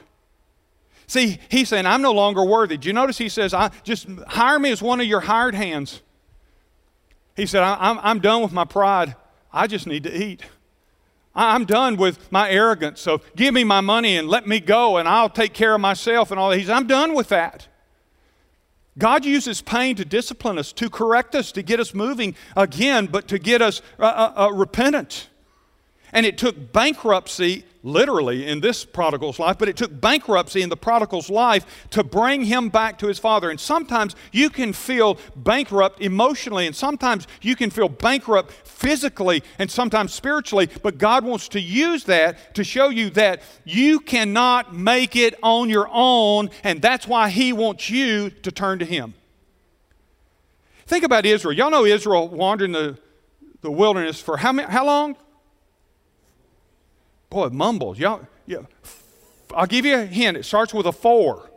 [1.09, 2.77] See, he's saying, I'm no longer worthy.
[2.77, 6.01] Do you notice he says, I, just hire me as one of your hired hands?
[7.37, 9.17] He said, I'm, I'm done with my pride.
[9.53, 10.43] I just need to eat.
[11.35, 13.01] I'm done with my arrogance.
[13.01, 16.31] So give me my money and let me go, and I'll take care of myself
[16.31, 16.59] and all that.
[16.59, 17.67] He's, I'm done with that.
[18.99, 23.29] God uses pain to discipline us, to correct us, to get us moving again, but
[23.29, 25.29] to get us uh, uh, uh, repentant.
[26.13, 30.77] And it took bankruptcy, literally, in this prodigal's life, but it took bankruptcy in the
[30.77, 33.51] prodigal's life to bring him back to his father.
[33.51, 39.71] And sometimes you can feel bankrupt emotionally, and sometimes you can feel bankrupt physically, and
[39.71, 40.69] sometimes spiritually.
[40.83, 45.69] But God wants to use that to show you that you cannot make it on
[45.69, 49.15] your own, and that's why He wants you to turn to Him.
[50.87, 51.55] Think about Israel.
[51.55, 52.99] Y'all know Israel wandered in the,
[53.61, 55.17] the wilderness for how, how long?
[57.31, 57.99] Boy, it mumbles.
[57.99, 58.59] Y'all, yeah.
[59.55, 60.37] I'll give you a hint.
[60.37, 61.51] It starts with a four.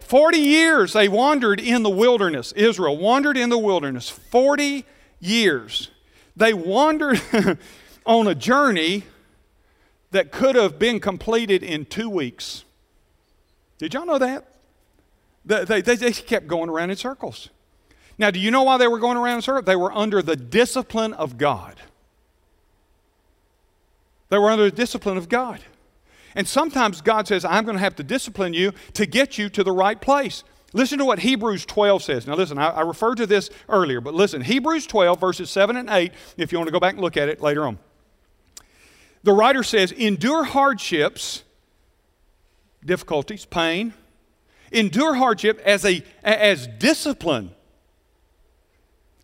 [0.00, 2.52] 40 years they wandered in the wilderness.
[2.52, 4.08] Israel wandered in the wilderness.
[4.08, 4.84] 40
[5.20, 5.90] years.
[6.34, 7.20] They wandered
[8.06, 9.04] on a journey
[10.10, 12.64] that could have been completed in two weeks.
[13.78, 14.46] Did y'all know that?
[15.44, 17.48] They, they, they kept going around in circles.
[18.18, 19.64] Now, do you know why they were going around in circles?
[19.64, 21.76] They were under the discipline of God.
[24.30, 25.60] They were under the discipline of God.
[26.34, 29.64] And sometimes God says, I'm going to have to discipline you to get you to
[29.64, 30.44] the right place.
[30.72, 32.26] Listen to what Hebrews 12 says.
[32.28, 35.90] Now, listen, I, I, referred to this earlier, but listen Hebrews 12, verses 7 and
[35.90, 37.78] 8, if you want to go back and look at it later on.
[39.24, 41.42] The writer says, Endure hardships,
[42.84, 43.94] difficulties, pain,
[44.70, 47.50] endure hardship as, a, as discipline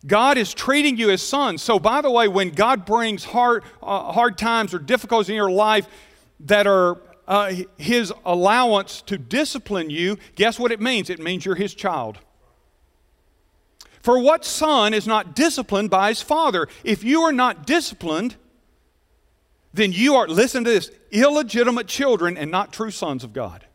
[0.05, 1.63] God is treating you as sons.
[1.63, 5.51] So, by the way, when God brings hard, uh, hard times or difficulties in your
[5.51, 5.87] life
[6.41, 11.09] that are uh, His allowance to discipline you, guess what it means?
[11.09, 12.19] It means you're His child.
[14.07, 16.69] For what son is not disciplined by his father?
[16.85, 18.37] If you are not disciplined,
[19.73, 23.66] then you are, listen to this, illegitimate children and not true sons of God.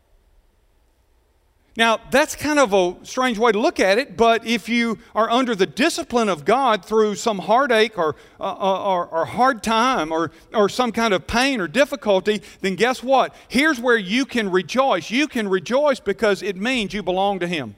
[1.74, 5.30] Now, that's kind of a strange way to look at it, but if you are
[5.30, 10.12] under the discipline of God through some heartache or, uh, uh, or, or, hard time
[10.12, 13.34] or, or some kind of pain or difficulty, then guess what?
[13.48, 15.10] Here's where you can rejoice.
[15.10, 17.74] You can rejoice because it means you belong to Him.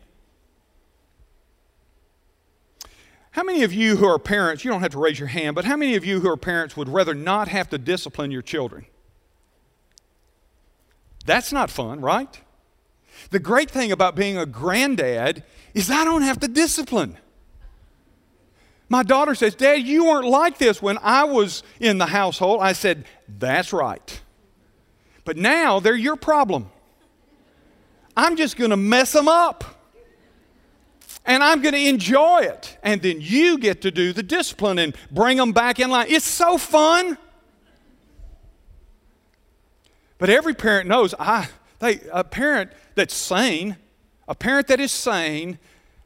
[3.31, 5.65] How many of you who are parents, you don't have to raise your hand, but
[5.65, 8.87] how many of you who are parents would rather not have to discipline your children?
[11.27, 12.41] That's not fun, right?
[13.35, 15.43] The great thing about being a granddad
[15.75, 17.17] is I don't have to discipline.
[18.89, 22.61] My daughter says, Dad, you weren't like this when I was in the household.
[22.63, 24.21] I said, That's right.
[25.25, 26.71] But now they're your problem.
[28.17, 29.65] I'm just going to mess them up.
[31.27, 32.79] And I'm going to enjoy it.
[32.85, 36.07] And then you get to do the discipline and bring them back in line.
[36.09, 37.19] It's so fun.
[40.19, 41.49] But every parent knows I,
[41.85, 43.77] they, a parent that's sane,
[44.27, 45.59] a parent that is sane,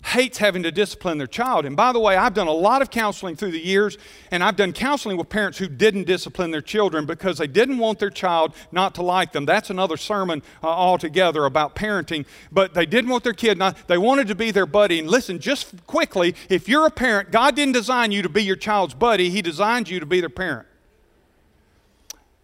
[0.04, 1.66] hates having to discipline their child.
[1.66, 3.98] And by the way, I've done a lot of counseling through the years,
[4.30, 7.98] and I've done counseling with parents who didn't discipline their children because they didn't want
[7.98, 9.44] their child not to like them.
[9.44, 12.26] That's another sermon uh, altogether about parenting.
[12.52, 15.00] But they didn't want their kid not, they wanted to be their buddy.
[15.00, 18.56] And listen, just quickly, if you're a parent, God didn't design you to be your
[18.56, 20.66] child's buddy, He designed you to be their parent.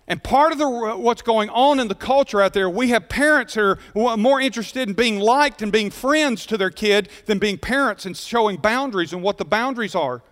[0.07, 3.09] And part of the, uh, what's going on in the culture out there, we have
[3.09, 7.39] parents who are more interested in being liked and being friends to their kid than
[7.39, 10.23] being parents and showing boundaries and what the boundaries are.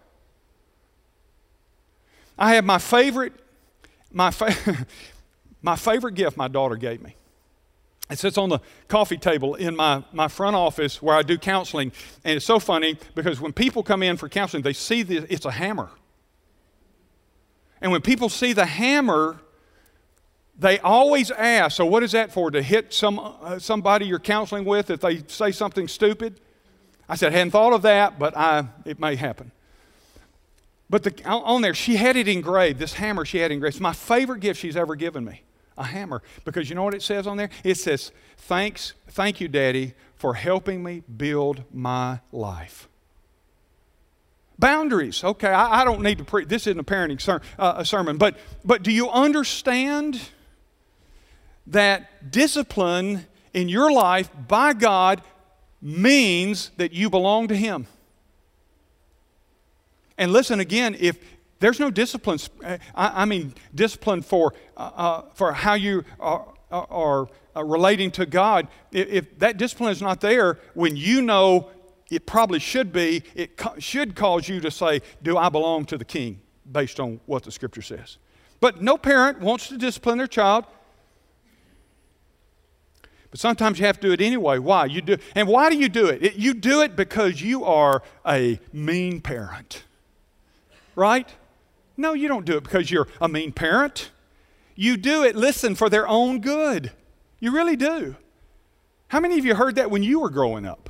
[2.38, 3.32] I have my favorite,
[4.10, 4.86] my, fa-
[5.62, 7.16] my favorite gift my daughter gave me.
[8.10, 8.58] It sits on the
[8.88, 11.92] coffee table in my, my front office where I do counseling.
[12.24, 15.46] And it's so funny because when people come in for counseling, they see this, it's
[15.46, 15.88] a hammer.
[17.80, 19.40] And when people see the hammer,
[20.58, 22.50] they always ask, so what is that for?
[22.50, 26.40] To hit some, uh, somebody you're counseling with if they say something stupid?
[27.08, 29.50] I said, I hadn't thought of that, but I, it may happen.
[30.88, 33.76] But the, on there, she had it engraved, this hammer she had engraved.
[33.76, 35.42] It's my favorite gift she's ever given me,
[35.78, 36.22] a hammer.
[36.44, 37.48] Because you know what it says on there?
[37.64, 42.88] It says, Thanks, thank you, Daddy, for helping me build my life.
[44.58, 45.24] Boundaries.
[45.24, 46.48] Okay, I, I don't need to preach.
[46.48, 50.20] This isn't a parenting ser- uh, a sermon, but, but do you understand
[51.66, 55.22] that discipline in your life by God
[55.80, 57.86] means that you belong to Him?
[60.18, 61.18] And listen again, if
[61.58, 67.28] there's no discipline, I, I mean, discipline for, uh, uh, for how you are, are
[67.54, 71.70] uh, relating to God, if, if, that discipline is not there, when you know
[72.10, 75.98] it probably should be, it co- should cause you to say, Do I belong to
[75.98, 76.40] the king?
[76.70, 78.18] based on what the scripture says.
[78.60, 80.64] But no parent wants to discipline their child.
[83.32, 84.58] But sometimes you have to do it anyway.
[84.58, 84.84] Why?
[84.84, 86.22] You do, and why do you do it?
[86.22, 89.82] it you do it because you are a mean parent
[90.94, 91.28] right?
[91.96, 94.10] No, you don't do it because you're a mean parent.
[94.74, 96.92] You do it, listen, for their own good.
[97.38, 98.16] You really do.
[99.08, 100.88] How many of you heard that when you were growing up?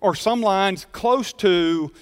[0.00, 1.92] Or some lines close to,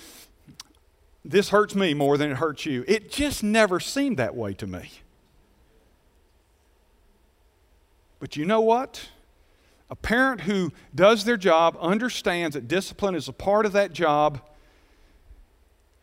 [1.24, 2.84] this hurts me more than it hurts you.
[2.86, 4.90] It just never seemed that way to me.
[8.18, 9.08] But you know what?
[9.90, 14.40] A parent who does their job understands that discipline is a part of that job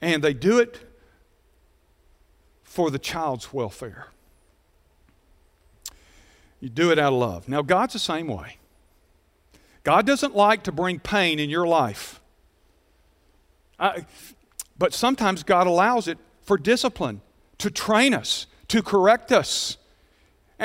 [0.01, 0.79] and they do it
[2.63, 4.07] for the child's welfare.
[6.59, 7.47] You do it out of love.
[7.47, 8.57] Now, God's the same way.
[9.83, 12.19] God doesn't like to bring pain in your life.
[13.79, 14.05] I,
[14.77, 17.21] but sometimes God allows it for discipline,
[17.59, 19.77] to train us, to correct us,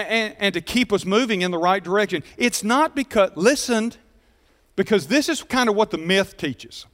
[0.09, 2.23] and, and to keep us moving in the right direction.
[2.37, 3.93] It's not because, listen,
[4.77, 6.87] because this is kind of what the myth teaches.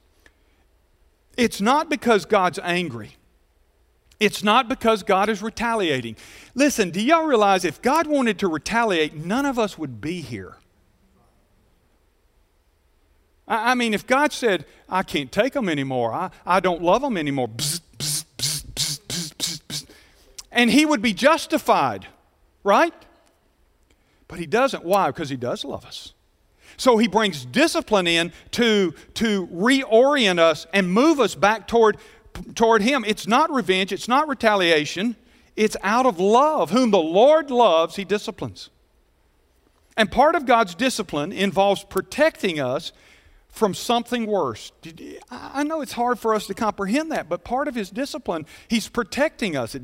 [1.37, 3.11] It's not because God's angry.
[4.19, 6.15] It's not because God is retaliating.
[6.55, 10.57] Listen, do y'all realize if God wanted to retaliate, none of us would be here?
[13.47, 17.03] I, I mean, if God said, I can't take them anymore, I, I don't love
[17.03, 19.85] them anymore, bzz, bzz, bzz,
[20.51, 22.07] and He would be justified,
[22.63, 22.93] right?
[24.27, 24.83] But He doesn't.
[24.83, 25.07] Why?
[25.07, 26.13] Because He does love us.
[26.75, 31.97] So he brings discipline in to, to reorient us and move us back toward,
[32.55, 33.03] toward him.
[33.05, 35.15] It's not revenge, it's not retaliation,
[35.55, 36.69] it's out of love.
[36.71, 38.69] Whom the Lord loves, he disciplines.
[39.97, 42.91] And part of God's discipline involves protecting us
[43.49, 44.71] from something worse.
[45.31, 48.87] I know it's hard for us to comprehend that, but part of his discipline, he's
[48.87, 49.75] protecting us.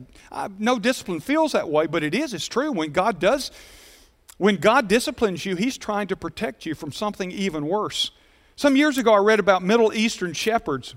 [0.59, 2.34] no discipline feels that way, but it is.
[2.34, 2.72] It's true.
[2.72, 3.51] When God does
[4.38, 8.11] when God disciplines you, He's trying to protect you from something even worse.
[8.55, 10.95] Some years ago, I read about Middle Eastern shepherds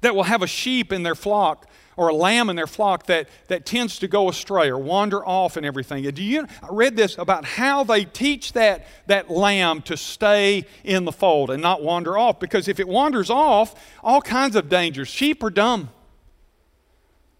[0.00, 1.68] that will have a sheep in their flock
[1.98, 5.56] or a lamb in their flock that, that tends to go astray or wander off
[5.56, 6.08] and everything.
[6.12, 11.04] do you, I read this about how they teach that, that lamb to stay in
[11.04, 12.38] the fold and not wander off.
[12.38, 15.08] Because if it wanders off, all kinds of dangers.
[15.08, 15.90] Sheep are dumb,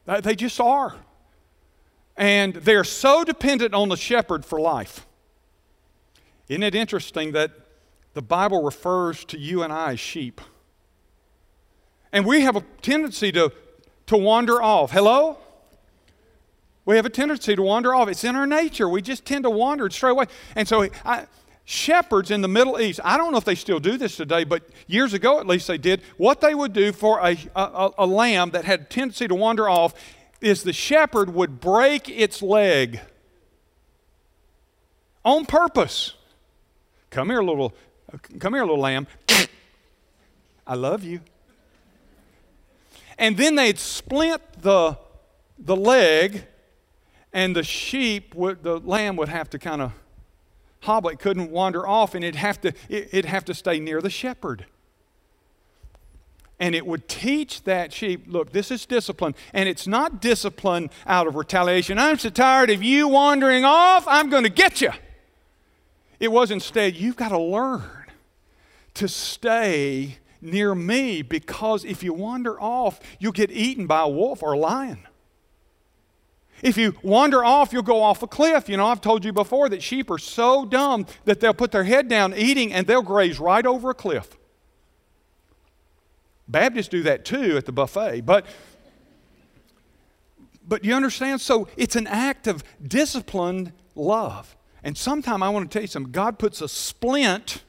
[0.06, 0.96] they just are.
[2.16, 5.06] And they're so dependent on the shepherd for life.
[6.48, 7.52] Isn't it interesting that
[8.14, 10.40] the Bible refers to you and I as sheep?
[12.12, 13.52] And we have a tendency to,
[14.08, 14.90] to wander off.
[14.90, 15.38] Hello?
[16.84, 18.08] We have a tendency to wander off.
[18.08, 18.88] It's in our nature.
[18.88, 20.24] We just tend to wander straight away.
[20.56, 21.26] And so, I,
[21.64, 24.62] shepherds in the Middle East, I don't know if they still do this today, but
[24.86, 26.00] years ago at least they did.
[26.16, 29.68] What they would do for a, a, a lamb that had a tendency to wander
[29.68, 29.92] off
[30.40, 33.00] is the shepherd would break its leg
[35.26, 36.14] on purpose.
[37.10, 37.74] Come here, little,
[38.38, 39.06] come here, little lamb.
[40.66, 41.20] I love you.
[43.18, 44.96] And then they'd splint the,
[45.58, 46.44] the leg,
[47.32, 49.92] and the sheep, would, the lamb would have to kind of
[50.80, 51.10] hobble.
[51.10, 54.10] It couldn't wander off, and it'd have to, it, it'd have to stay near the
[54.10, 54.66] shepherd
[56.60, 59.34] and it would teach that sheep look, this is discipline.
[59.52, 61.98] And it's not discipline out of retaliation.
[61.98, 64.90] I'm so tired of you wandering off, I'm going to get you.
[66.18, 68.06] It was instead, you've got to learn
[68.94, 74.42] to stay near me because if you wander off, you'll get eaten by a wolf
[74.42, 75.06] or a lion.
[76.62, 78.68] If you wander off, you'll go off a cliff.
[78.68, 81.84] You know, I've told you before that sheep are so dumb that they'll put their
[81.84, 84.36] head down eating and they'll graze right over a cliff.
[86.48, 88.22] Baptists do that too at the buffet.
[88.22, 88.46] But,
[90.66, 91.40] but you understand?
[91.40, 94.56] So it's an act of disciplined love.
[94.82, 97.62] And sometime I want to tell you something God puts a splint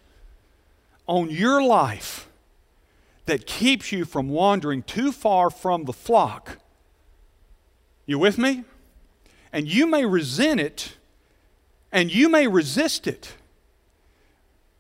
[1.06, 2.29] on your life
[3.30, 6.58] that keeps you from wandering too far from the flock.
[8.08, 8.64] You with me?
[9.54, 10.98] And you may resent it
[11.92, 13.36] and you may resist it.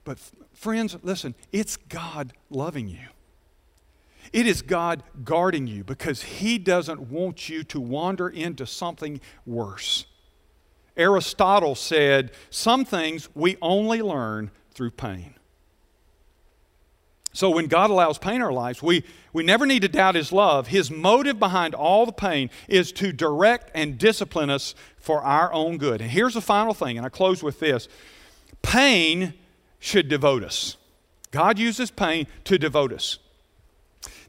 [0.04, 0.18] But,
[0.52, 3.06] friends, listen, it's God loving you.
[4.34, 10.08] It is God guarding you because He doesn't want you to wander into something worse.
[10.98, 15.36] Aristotle said, Some things we only learn through pain.
[17.40, 20.34] So when God allows pain in our lives, we, we never need to doubt His
[20.34, 20.68] love.
[20.68, 25.78] His motive behind all the pain is to direct and discipline us for our own
[25.78, 26.02] good.
[26.02, 27.88] And here's the final thing, and I close with this
[28.62, 29.36] pain
[29.80, 30.76] should devote us.
[31.32, 33.20] God uses pain to devote us.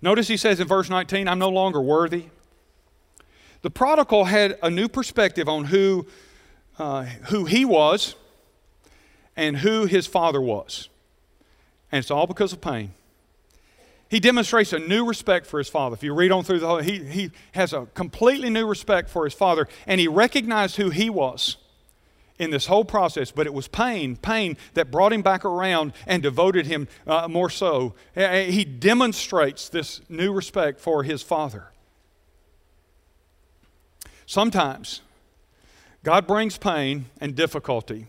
[0.00, 2.26] Notice he says in verse 19, I'm no longer worthy.
[3.62, 6.06] The prodigal had a new perspective on who,
[6.78, 8.14] uh, who he was
[9.36, 10.88] and who his father was.
[11.90, 12.92] And it's all because of pain.
[14.10, 15.94] He demonstrates a new respect for his father.
[15.94, 19.24] If you read on through the whole, he, he has a completely new respect for
[19.24, 21.56] his father, and he recognized who he was
[22.36, 26.24] in this whole process, but it was pain, pain that brought him back around and
[26.24, 27.94] devoted him uh, more so.
[28.16, 31.68] He demonstrates this new respect for his father.
[34.26, 35.02] Sometimes
[36.02, 38.06] God brings pain and difficulty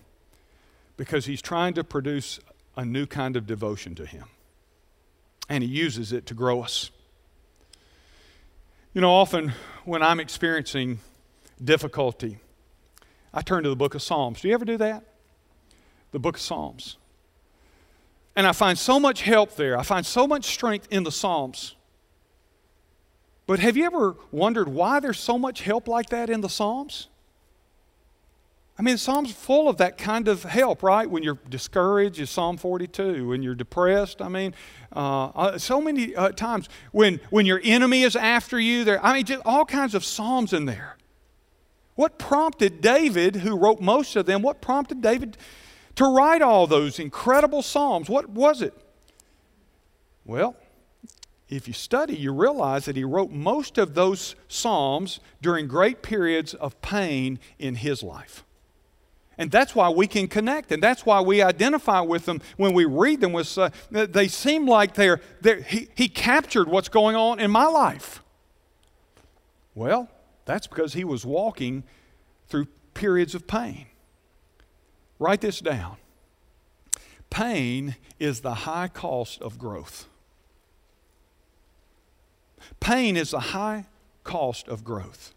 [0.97, 2.39] because he's trying to produce
[2.75, 4.25] a new kind of devotion to him.
[5.51, 6.91] And he uses it to grow us.
[8.93, 9.51] You know, often
[9.83, 10.99] when I'm experiencing
[11.61, 12.37] difficulty,
[13.33, 14.39] I turn to the book of Psalms.
[14.39, 15.03] Do you ever do that?
[16.11, 16.95] The book of Psalms.
[18.33, 19.77] And I find so much help there.
[19.77, 21.75] I find so much strength in the Psalms.
[23.45, 27.09] But have you ever wondered why there's so much help like that in the Psalms?
[28.81, 31.07] I mean, Psalms full of that kind of help, right?
[31.07, 33.27] When you're discouraged, is Psalm 42.
[33.27, 34.55] When you're depressed, I mean,
[34.95, 38.99] uh, uh, so many uh, times when when your enemy is after you, there.
[39.05, 40.97] I mean, just all kinds of psalms in there.
[41.93, 45.37] What prompted David, who wrote most of them, what prompted David
[45.93, 48.09] to write all those incredible Psalms?
[48.09, 48.73] What was it?
[50.25, 50.55] Well,
[51.49, 56.55] if you study, you realize that he wrote most of those Psalms during great periods
[56.55, 58.43] of pain in his life.
[59.41, 62.85] And that's why we can connect, and that's why we identify with them when we
[62.85, 63.33] read them.
[63.33, 67.65] With, uh, they seem like they're, they're he, he captured what's going on in my
[67.65, 68.21] life.
[69.73, 70.09] Well,
[70.45, 71.85] that's because he was walking
[72.49, 73.87] through periods of pain.
[75.17, 75.97] Write this down.
[77.31, 80.05] Pain is the high cost of growth.
[82.79, 83.87] Pain is the high
[84.23, 85.33] cost of growth.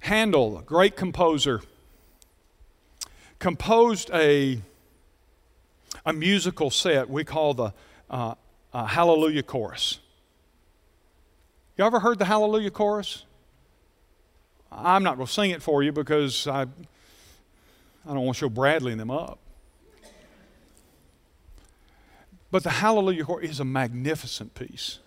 [0.00, 1.60] Handel, a great composer,
[3.38, 4.60] composed a,
[6.04, 7.72] a musical set we call the
[8.10, 8.34] uh,
[8.72, 10.00] uh, Hallelujah Chorus.
[11.76, 13.24] You ever heard the Hallelujah chorus?
[14.72, 16.66] I'm not going to sing it for you because I, I
[18.04, 19.38] don't want to show Bradley them up.
[22.50, 24.98] But the Hallelujah chorus is a magnificent piece.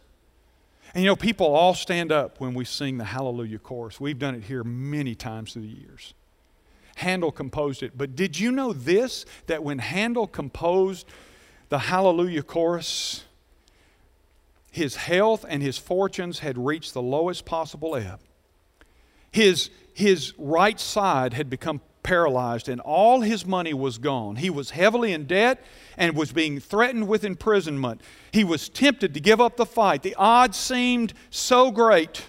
[0.93, 3.99] And you know, people all stand up when we sing the Hallelujah chorus.
[3.99, 6.13] We've done it here many times through the years.
[6.95, 7.97] Handel composed it.
[7.97, 9.25] But did you know this?
[9.47, 11.07] That when Handel composed
[11.69, 13.23] the Hallelujah chorus,
[14.71, 18.19] his health and his fortunes had reached the lowest possible ebb.
[19.31, 24.37] His, his right side had become paralyzed and all his money was gone.
[24.37, 25.63] He was heavily in debt
[25.97, 28.01] and was being threatened with imprisonment.
[28.31, 30.03] He was tempted to give up the fight.
[30.03, 32.25] The odds seemed so great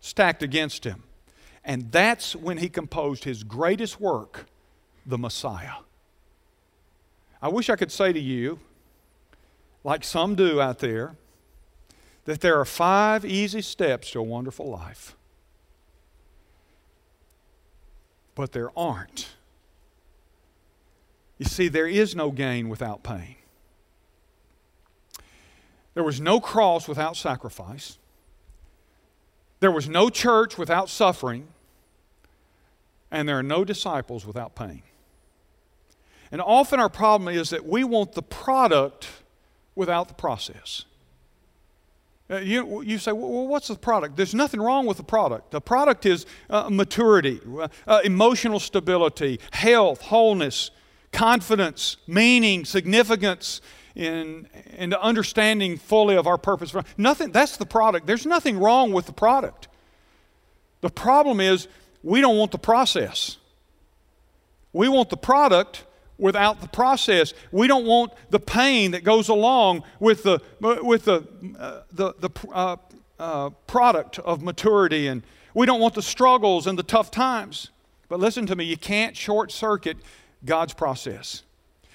[0.00, 1.04] stacked against him.
[1.64, 4.46] And that's when he composed his greatest work,
[5.04, 5.82] The Messiah.
[7.42, 8.58] I wish I could say to you,
[9.84, 11.16] like some do out there,
[12.24, 15.16] that there are five easy steps to a wonderful life.
[18.38, 19.30] But there aren't.
[21.38, 23.34] You see, there is no gain without pain.
[25.94, 27.98] There was no cross without sacrifice.
[29.58, 31.48] There was no church without suffering.
[33.10, 34.84] And there are no disciples without pain.
[36.30, 39.08] And often our problem is that we want the product
[39.74, 40.84] without the process.
[42.30, 44.16] Uh, you, you say, well, what's the product?
[44.16, 45.50] There's nothing wrong with the product.
[45.50, 50.70] The product is uh, maturity, uh, uh, emotional stability, health, wholeness,
[51.10, 53.62] confidence, meaning, significance,
[53.94, 56.74] in, and understanding fully of our purpose.
[56.98, 58.06] Nothing, that's the product.
[58.06, 59.68] There's nothing wrong with the product.
[60.82, 61.66] The problem is
[62.02, 63.38] we don't want the process.
[64.72, 65.84] We want the product
[66.18, 67.32] without the process.
[67.52, 71.26] We don't want the pain that goes along with the, with the,
[71.58, 72.76] uh, the, the uh,
[73.18, 75.22] uh, product of maturity, and
[75.54, 77.70] we don't want the struggles and the tough times.
[78.08, 79.96] But listen to me, you can't short circuit
[80.44, 81.42] God's process.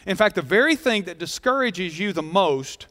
[0.06, 2.88] In fact, the very thing that discourages you the most,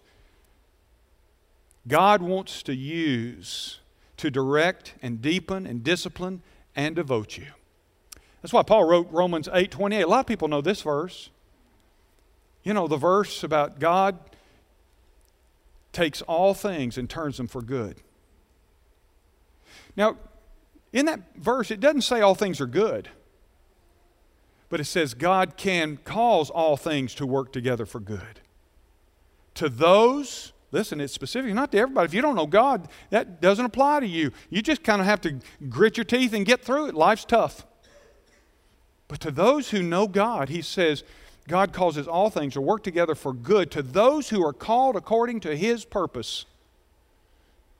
[1.87, 3.81] God wants to use
[4.17, 6.43] to direct and deepen and discipline
[6.75, 7.47] and devote you.
[8.43, 10.03] That's why Paul wrote Romans 8:28.
[10.03, 11.31] A lot of people know this verse.
[12.65, 14.19] You know, the verse about God
[15.93, 18.03] takes all things and turns them for good.
[19.97, 20.17] Now,
[20.93, 23.09] in that verse, it doesn't say all things are good,
[24.69, 28.41] but it says God can cause all things to work together for good.
[29.55, 32.07] To those, listen, it's specific, not to everybody.
[32.07, 34.33] If you don't know God, that doesn't apply to you.
[34.51, 36.95] You just kind of have to grit your teeth and get through it.
[36.95, 37.67] Life's tough.
[39.13, 41.05] But to those who know God, he says,
[41.47, 45.41] God causes all things to work together for good to those who are called according
[45.41, 46.47] to his purpose.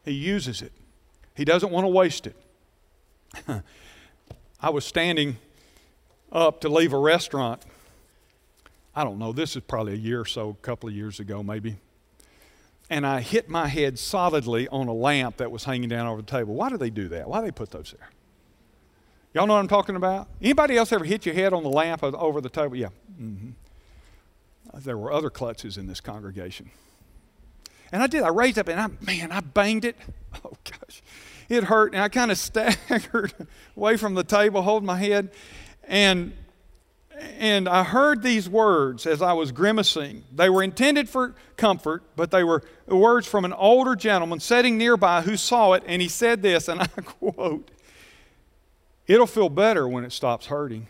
[0.05, 0.73] He uses it,
[1.35, 2.37] he doesn't want to waste it.
[4.61, 5.39] I was standing
[6.31, 7.63] up to leave a restaurant.
[8.95, 11.43] I don't know, this is probably a year or so, a couple of years ago
[11.43, 11.77] maybe.
[12.91, 16.31] And I hit my head solidly on a lamp that was hanging down over the
[16.31, 16.53] table.
[16.53, 17.27] Why do they do that?
[17.27, 18.11] Why do they put those there?
[19.35, 20.29] Y'all know what I'm talking about?
[20.43, 22.77] Anybody else ever hit your head on the lamp over the table?
[22.77, 22.89] Yeah.
[23.21, 23.51] Mm-hmm.
[24.81, 26.71] There were other clutches in this congregation.
[27.93, 28.23] And I did.
[28.23, 29.97] I raised up and I, man, I banged it.
[30.47, 31.03] Oh, gosh.
[31.51, 31.93] It hurt.
[31.93, 33.35] And I kind of staggered
[33.77, 35.31] away from the table, holding my head.
[35.87, 36.33] And,
[37.39, 40.25] and I heard these words as I was grimacing.
[40.35, 45.21] They were intended for comfort, but they were words from an older gentleman sitting nearby
[45.21, 45.83] who saw it.
[45.87, 47.71] And he said this, and I quote,
[49.07, 50.87] It'll feel better when it stops hurting.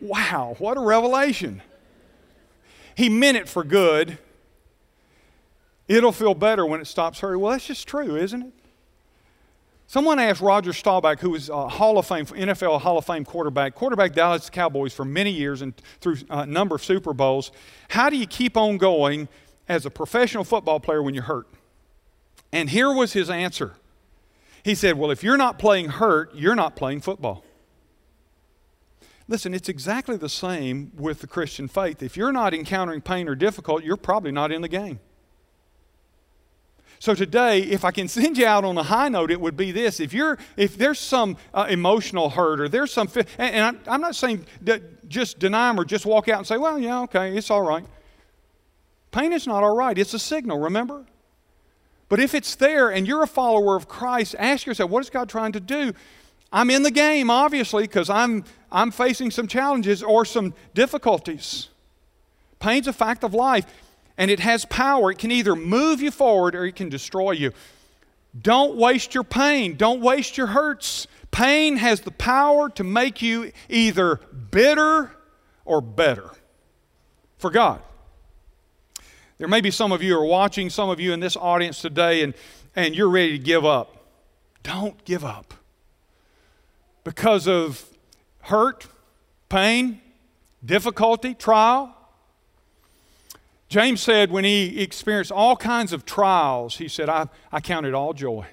[0.00, 1.62] wow, what a revelation.
[2.94, 4.18] He meant it for good.
[5.86, 7.40] It'll feel better when it stops hurting.
[7.40, 8.52] Well, that's just true, isn't it?
[9.86, 13.74] Someone asked Roger Staubach, who was a Hall of Fame, NFL Hall of Fame quarterback,
[13.74, 17.52] quarterback Dallas Cowboys for many years and through a number of Super Bowls,
[17.88, 19.28] how do you keep on going
[19.66, 21.46] as a professional football player when you're hurt?
[22.52, 23.76] And here was his answer
[24.62, 27.44] he said, Well, if you're not playing hurt, you're not playing football.
[29.28, 32.02] Listen, it's exactly the same with the Christian faith.
[32.02, 35.00] If you're not encountering pain or difficult, you're probably not in the game.
[36.98, 39.70] So today, if I can send you out on a high note, it would be
[39.70, 43.94] this: if you're, if there's some uh, emotional hurt or there's some, and, and I,
[43.94, 44.46] am not saying
[45.06, 47.84] just deny them or just walk out and say, "Well, yeah, okay, it's all right."
[49.10, 50.58] Pain is not all right; it's a signal.
[50.58, 51.04] Remember,
[52.08, 55.28] but if it's there and you're a follower of Christ, ask yourself, what is God
[55.28, 55.92] trying to do?
[56.50, 61.68] I'm in the game, obviously, because I'm, I'm facing some challenges or some difficulties.
[62.58, 63.66] Pain's a fact of life,
[64.16, 65.10] and it has power.
[65.10, 67.52] It can either move you forward or it can destroy you.
[68.40, 71.06] Don't waste your pain, don't waste your hurts.
[71.30, 74.16] Pain has the power to make you either
[74.50, 75.10] bitter
[75.64, 76.30] or better
[77.36, 77.82] for God.
[79.38, 82.22] There may be some of you are watching, some of you in this audience today,
[82.22, 82.34] and,
[82.74, 83.96] and you're ready to give up.
[84.64, 85.54] Don't give up.
[87.04, 87.84] Because of
[88.42, 88.88] hurt,
[89.48, 90.00] pain,
[90.64, 91.94] difficulty, trial.
[93.68, 98.14] James said when he experienced all kinds of trials, he said, I, I counted all
[98.14, 98.46] joy.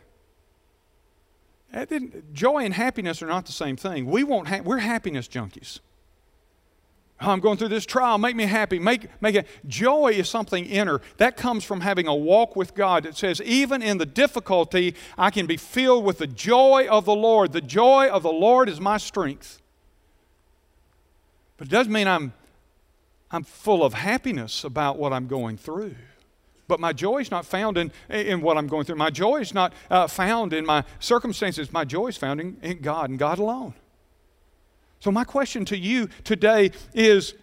[2.34, 4.06] joy and happiness are not the same thing.
[4.06, 5.80] We want ha- we're happiness junkies.
[7.22, 8.18] Oh, I'm going through this trial.
[8.18, 8.78] Make me happy.
[8.78, 9.48] Make, make it.
[9.66, 11.00] Joy is something inner.
[11.18, 13.04] That comes from having a walk with God.
[13.04, 17.16] that says, even in the difficulty, I can be filled with the joy of the
[17.16, 17.54] Lord.
[17.54, 19.62] The joy of the Lord is my strength.
[21.56, 22.34] But it doesn't mean I'm,
[23.32, 25.96] I'm full of happiness about what I'm going through.
[26.68, 28.96] But my joy is not found in, in what I'm going through.
[28.98, 31.72] My joy is not uh, found in my circumstances.
[31.72, 33.76] My joy is found in, in God and God alone.
[35.00, 37.36] So, my question to you today is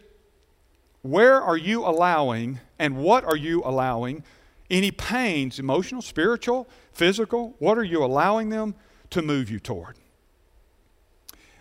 [1.02, 4.24] where are you allowing and what are you allowing
[4.70, 7.54] any pains, emotional, spiritual, physical?
[7.58, 8.74] What are you allowing them
[9.10, 9.96] to move you toward?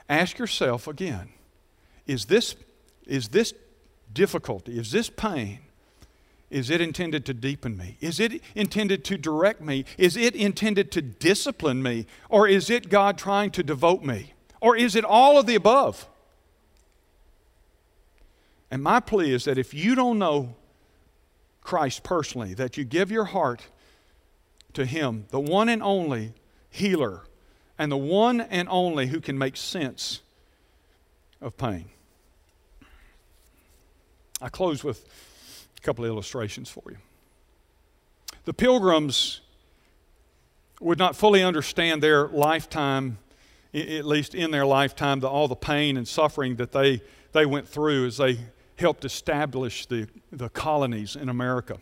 [0.09, 1.29] Ask yourself again
[2.07, 2.55] is this,
[3.05, 3.53] is this
[4.11, 5.59] difficulty, is this pain,
[6.49, 7.97] is it intended to deepen me?
[8.01, 9.85] Is it intended to direct me?
[9.97, 12.05] Is it intended to discipline me?
[12.27, 14.33] Or is it God trying to devote me?
[14.61, 16.07] Or is it all of the above?
[18.69, 20.55] And my plea is that if you don't know
[21.61, 23.63] Christ personally, that you give your heart
[24.73, 26.33] to Him, the one and only
[26.69, 27.23] healer,
[27.77, 30.21] and the one and only who can make sense
[31.41, 31.89] of pain.
[34.41, 35.05] I close with
[35.77, 36.97] a couple of illustrations for you.
[38.45, 39.41] The pilgrims
[40.79, 43.19] would not fully understand their lifetime,
[43.73, 47.01] at least in their lifetime, the, all the pain and suffering that they,
[47.31, 48.39] they went through as they
[48.77, 51.77] helped establish the, the colonies in America.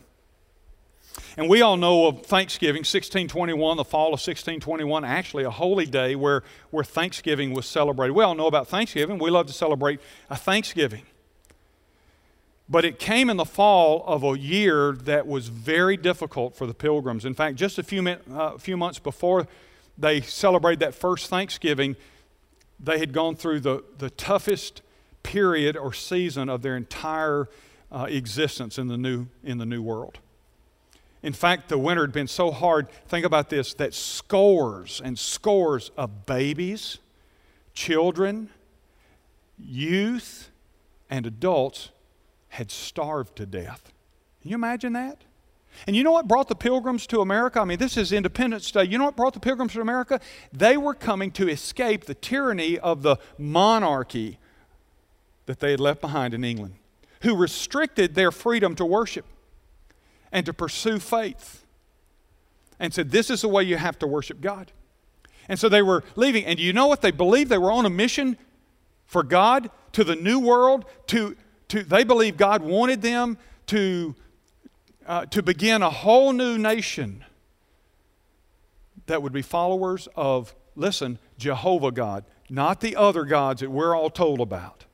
[1.36, 6.14] And we all know of Thanksgiving, 1621, the fall of 1621, actually a holy day
[6.14, 8.12] where, where Thanksgiving was celebrated.
[8.12, 9.18] We all know about Thanksgiving.
[9.18, 11.02] We love to celebrate a Thanksgiving.
[12.68, 16.74] But it came in the fall of a year that was very difficult for the
[16.74, 17.24] pilgrims.
[17.24, 19.48] In fact, just a few, uh, few months before
[20.00, 21.96] they celebrated that first Thanksgiving,
[22.78, 24.82] they had gone through the, the toughest
[25.22, 27.48] period or season of their entire
[27.92, 30.18] uh, existence in the, new, in the New World.
[31.22, 35.90] In fact, the winter had been so hard, think about this, that scores and scores
[35.96, 36.98] of babies,
[37.74, 38.48] children,
[39.58, 40.50] youth,
[41.10, 41.90] and adults
[42.48, 43.92] had starved to death.
[44.40, 45.18] Can you imagine that?
[45.86, 47.60] And you know what brought the pilgrims to America?
[47.60, 48.84] I mean, this is Independence Day.
[48.84, 50.20] You know what brought the pilgrims to America?
[50.52, 54.38] They were coming to escape the tyranny of the monarchy
[55.46, 56.74] that they had left behind in England,
[57.22, 59.24] who restricted their freedom to worship
[60.30, 61.64] and to pursue faith
[62.78, 64.72] and said, This is the way you have to worship God.
[65.48, 66.44] And so they were leaving.
[66.44, 67.00] And you know what?
[67.00, 68.38] They believed they were on a mission
[69.06, 71.36] for God to the new world, to
[71.70, 74.14] to, they believed God wanted them to,
[75.10, 77.24] uh, to begin a whole new nation
[79.06, 84.08] that would be followers of, listen, Jehovah God, not the other gods that we're all
[84.08, 84.84] told about.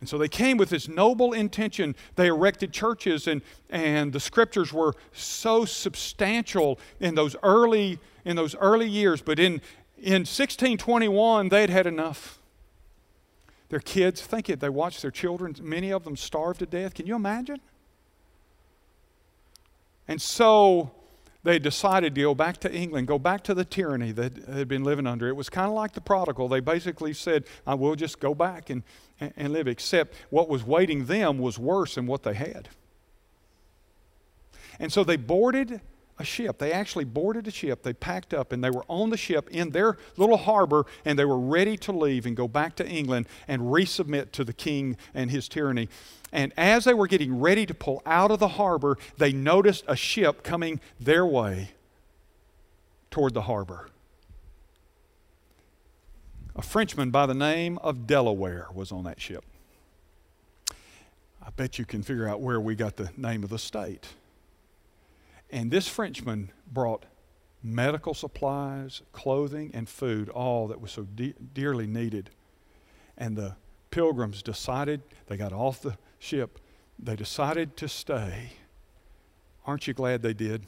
[0.00, 1.94] And so they came with this noble intention.
[2.16, 3.40] They erected churches, and,
[3.70, 9.22] and the scriptures were so substantial in those early, in those early years.
[9.22, 9.60] But in,
[9.96, 12.40] in 1621, they'd had enough.
[13.68, 16.94] Their kids, think it, they watched their children, many of them starved to death.
[16.94, 17.60] Can you imagine?
[20.08, 20.90] And so
[21.44, 24.82] they decided to go back to England, go back to the tyranny that had been
[24.82, 25.28] living under.
[25.28, 26.48] It was kind of like the prodigal.
[26.48, 28.82] They basically said, I will just go back and,
[29.20, 32.68] and live, except what was waiting them was worse than what they had.
[34.80, 35.80] And so they boarded
[36.18, 36.58] a ship.
[36.58, 37.82] They actually boarded a ship.
[37.82, 41.24] They packed up and they were on the ship in their little harbor and they
[41.24, 45.30] were ready to leave and go back to England and resubmit to the king and
[45.30, 45.88] his tyranny.
[46.32, 49.96] And as they were getting ready to pull out of the harbor, they noticed a
[49.96, 51.70] ship coming their way
[53.10, 53.88] toward the harbor.
[56.56, 59.44] A Frenchman by the name of Delaware was on that ship.
[61.40, 64.08] I bet you can figure out where we got the name of the state.
[65.50, 67.04] And this Frenchman brought
[67.62, 72.30] medical supplies, clothing, and food, all that was so de- dearly needed.
[73.16, 73.56] And the
[73.90, 76.58] pilgrims decided, they got off the ship,
[76.98, 78.52] they decided to stay.
[79.66, 80.66] Aren't you glad they did?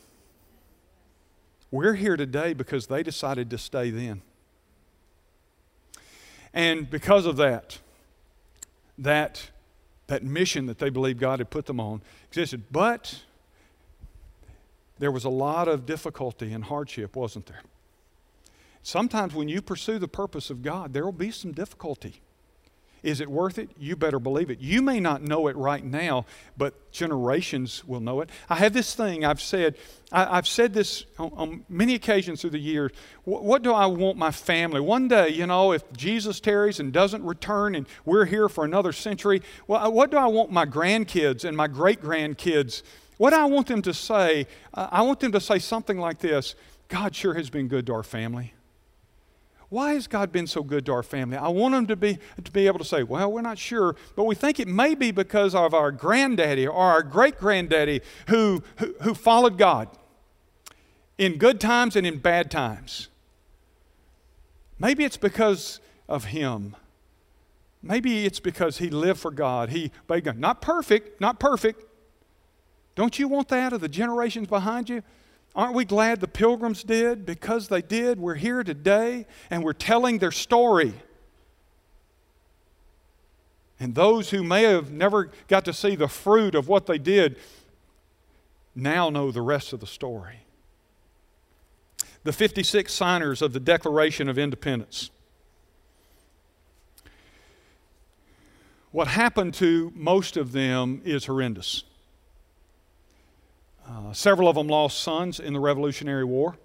[1.70, 4.22] We're here today because they decided to stay then.
[6.52, 7.78] And because of that,
[8.98, 9.50] that,
[10.08, 12.64] that mission that they believed God had put them on existed.
[12.72, 13.22] But
[15.00, 17.62] there was a lot of difficulty and hardship, wasn't there?
[18.82, 22.20] Sometimes when you pursue the purpose of God, there will be some difficulty.
[23.02, 23.70] Is it worth it?
[23.78, 24.60] You better believe it.
[24.60, 26.26] You may not know it right now,
[26.58, 28.28] but generations will know it.
[28.50, 29.76] I have this thing I've said,
[30.12, 32.90] I, have said this on, on, many occasions through the years.
[33.24, 34.82] What, what do I want my family?
[34.82, 38.92] One day, you know, if Jesus tarries and doesn't return and we're here for another
[38.92, 42.82] century, well, what do I want my grandkids and my great grandkids
[43.20, 46.54] what I want them to say, uh, I want them to say something like this
[46.88, 48.54] God sure has been good to our family.
[49.68, 51.36] Why has God been so good to our family?
[51.36, 54.24] I want them to be, to be able to say, well, we're not sure, but
[54.24, 58.94] we think it may be because of our granddaddy or our great granddaddy who, who,
[59.02, 59.90] who followed God
[61.18, 63.08] in good times and in bad times.
[64.78, 66.74] Maybe it's because of him.
[67.82, 69.68] Maybe it's because he lived for God.
[69.68, 69.92] He.
[70.08, 71.84] Not perfect, not perfect,
[72.94, 75.02] don't you want that of the generations behind you?
[75.54, 77.26] Aren't we glad the pilgrims did?
[77.26, 80.94] Because they did, we're here today and we're telling their story.
[83.80, 87.36] And those who may have never got to see the fruit of what they did
[88.74, 90.40] now know the rest of the story.
[92.22, 95.10] The 56 signers of the Declaration of Independence.
[98.92, 101.84] What happened to most of them is horrendous.
[103.88, 106.56] Uh, several of them lost sons in the Revolutionary War.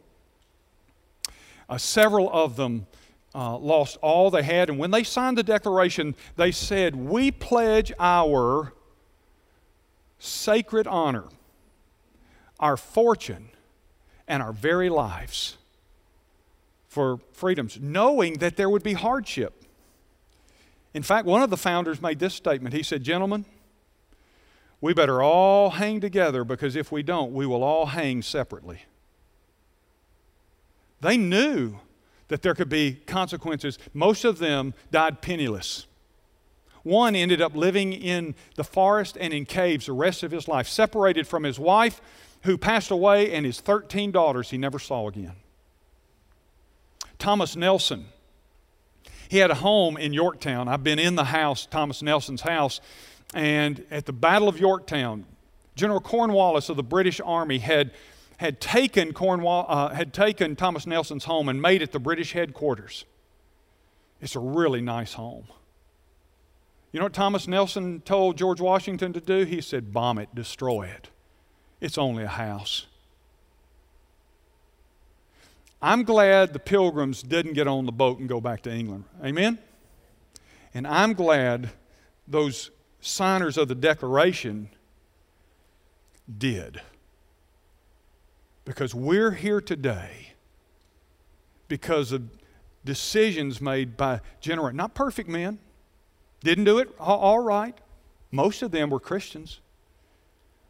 [1.68, 2.88] Uh, several of them
[3.34, 4.70] uh, lost all they had.
[4.70, 8.74] And when they signed the declaration, they said, We pledge our
[10.20, 11.26] sacred honor,
[12.60, 13.50] our fortune,
[14.28, 15.58] and our very lives
[16.88, 19.54] for freedoms, knowing that there would be hardship.
[20.94, 22.74] In fact, one of the founders made this statement.
[22.74, 23.44] He said, Gentlemen,
[24.86, 28.84] we better all hang together because if we don't, we will all hang separately.
[31.02, 31.80] They knew
[32.28, 33.80] that there could be consequences.
[33.96, 35.88] Most of them died penniless.
[36.84, 40.68] One ended up living in the forest and in caves the rest of his life,
[40.68, 42.00] separated from his wife,
[42.44, 45.34] who passed away, and his 13 daughters he never saw again.
[47.18, 48.06] Thomas Nelson
[49.30, 50.68] he had a home in Yorktown.
[50.68, 52.80] I've been in the house, Thomas Nelson's house,
[53.34, 55.26] and at the Battle of Yorktown,
[55.76, 57.92] General Cornwallis of the British Army had,
[58.38, 63.06] had, taken, Cornwall, uh, had taken Thomas Nelson's home and made it the British headquarters.
[64.22, 65.46] It's a really nice home.
[66.92, 69.44] You know what Thomas Nelson told George Washington to do?
[69.44, 71.10] He said, Bomb it, destroy it.
[71.82, 72.86] It's only a house.
[75.82, 79.04] I'm glad the pilgrims didn't get on the boat and go back to England.
[79.24, 79.60] Amen?
[80.74, 81.70] And I'm glad
[82.28, 82.72] those
[83.06, 84.70] signers of the Declaration
[86.38, 86.82] did.
[88.66, 90.34] Because we're here today
[91.68, 92.24] because of
[92.84, 95.60] decisions made by general, not perfect men,
[96.42, 97.78] didn't do it all right.
[98.32, 99.60] Most of them were Christians.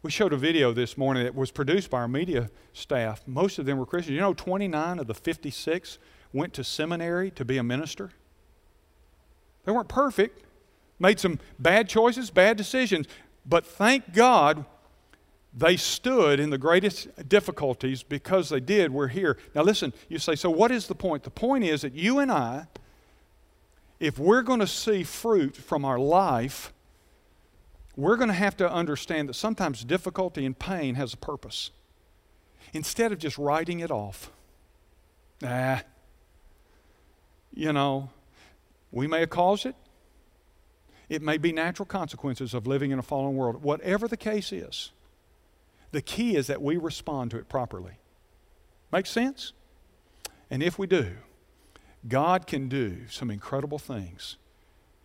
[0.02, 3.22] We showed a video this morning that was produced by our media staff.
[3.26, 4.14] Most of them were Christians.
[4.14, 5.98] You know, 29 of the 56
[6.32, 8.10] went to seminary to be a minister.
[9.64, 10.45] They weren't perfect,
[10.98, 13.06] made some bad choices, bad decisions,
[13.44, 14.64] but thank God
[15.56, 18.92] they stood in the greatest difficulties because they did.
[18.92, 19.38] We're here.
[19.54, 21.22] Now, listen, you say, so what is the point?
[21.22, 22.66] The point is that you and I,
[23.98, 26.74] if we're going to see fruit from our life,
[27.96, 31.70] we're going to have to understand that sometimes difficulty and pain has a purpose.
[32.74, 34.30] Instead of just writing it off,
[35.42, 35.82] ah,
[37.54, 38.10] you know,
[38.90, 39.74] we may have caused it.
[41.08, 43.62] It may be natural consequences of living in a fallen world.
[43.62, 44.90] Whatever the case is,
[45.92, 47.92] the key is that we respond to it properly.
[48.92, 49.52] Make sense?
[50.50, 51.16] And if we do,
[52.08, 54.36] God can do some incredible things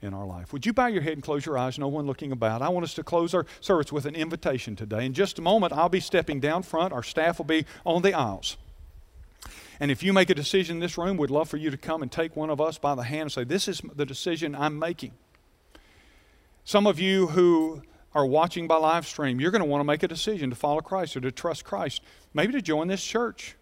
[0.02, 0.52] in our life.
[0.52, 2.62] Would you bow your head and close your eyes, no one looking about?
[2.62, 5.06] I want us to close our service with an invitation today.
[5.06, 8.14] In just a moment, I'll be stepping down front, our staff will be on the
[8.14, 8.58] aisles.
[9.80, 12.04] And if you make a decision in this room, we'd love for you to come
[12.04, 14.78] and take one of us by the hand and say, This is the decision I'm
[14.78, 15.14] making.
[16.72, 17.82] Some of you who
[18.16, 20.80] are watching by live stream, you're going to want to make a decision to follow
[20.80, 22.02] Christ or to trust Christ,
[22.34, 23.58] maybe to join this church.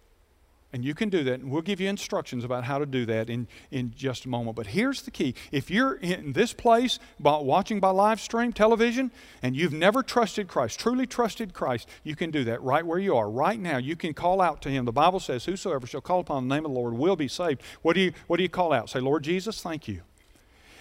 [0.72, 3.28] And you can do that, and we'll give you instructions about how to do that
[3.28, 4.56] in, in just a moment.
[4.56, 9.10] But here's the key if you're in this place watching by live stream television
[9.42, 13.16] and you've never trusted Christ, truly trusted Christ, you can do that right where you
[13.16, 13.28] are.
[13.28, 14.86] Right now, you can call out to Him.
[14.86, 17.64] The Bible says, Whosoever shall call upon the name of the Lord will be saved.
[17.82, 18.88] What do you, what do you call out?
[18.92, 20.02] Say, Lord Jesus, thank you.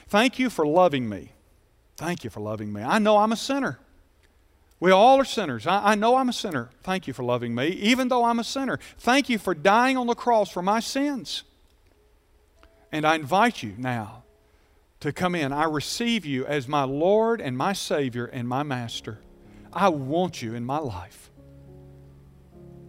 [0.09, 1.33] Thank you for loving me.
[1.99, 2.81] Thank you for loving me.
[2.81, 3.81] I know I'm a sinner.
[4.79, 5.67] We all are sinners.
[5.67, 6.71] I, I, know I'm a sinner.
[6.85, 8.79] Thank you for loving me, even though I'm a sinner.
[8.99, 11.43] Thank you for dying on the cross for my sins.
[12.93, 14.23] And I invite you now
[15.01, 15.53] to come in.
[15.53, 19.19] I receive you as my Lord and my Savior and my Master.
[19.73, 21.31] I want you in my life.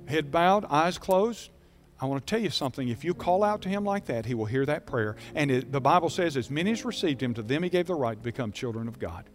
[0.08, 1.50] Head bowed, eyes closed.
[2.02, 2.88] I want to tell you something.
[2.88, 5.16] If you call out to Him like that, He will hear that prayer.
[5.36, 7.96] And it, the Bible says, as many as received Him, to them He gave the
[7.96, 9.30] right to become children of God.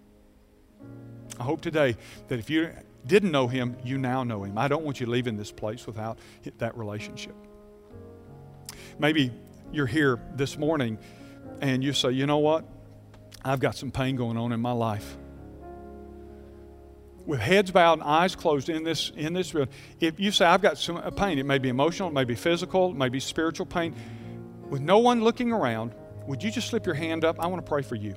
[1.38, 1.96] I hope today
[2.28, 2.70] that if you
[3.06, 4.56] didn't know him, you now know him.
[4.56, 6.18] I don't want you leaving this place without
[6.58, 7.34] that relationship.
[8.98, 9.32] Maybe
[9.72, 10.98] you're here this morning
[11.60, 12.64] and you say, you know what?
[13.44, 15.16] I've got some pain going on in my life.
[17.26, 19.68] With heads bowed and eyes closed in this in this room,
[19.98, 22.34] if you say I've got some uh, pain, it may be emotional, it may be
[22.34, 23.94] physical, it may be spiritual pain.
[24.68, 25.94] With no one looking around,
[26.26, 27.40] would you just slip your hand up?
[27.40, 28.14] I want to pray for you.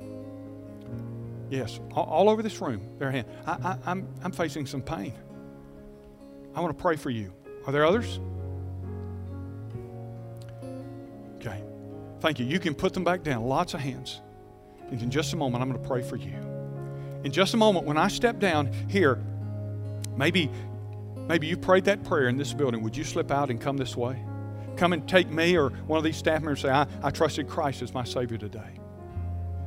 [1.49, 3.27] Yes, all, all over this room, their hand.
[3.45, 5.13] I, I, I'm, I'm facing some pain.
[6.53, 7.33] I want to pray for you.
[7.65, 8.19] Are there others?
[11.35, 11.61] Okay.
[12.19, 12.45] Thank you.
[12.45, 13.43] You can put them back down.
[13.43, 14.21] Lots of hands.
[14.89, 16.56] And in just a moment, I'm going to pray for you.
[17.27, 19.21] In just a moment, when I step down here,
[20.15, 20.49] maybe,
[21.27, 22.81] maybe you prayed that prayer in this building.
[22.83, 24.23] Would you slip out and come this way?
[24.77, 27.49] Come and take me or one of these staff members and say, I, I trusted
[27.49, 28.79] Christ as my Savior today.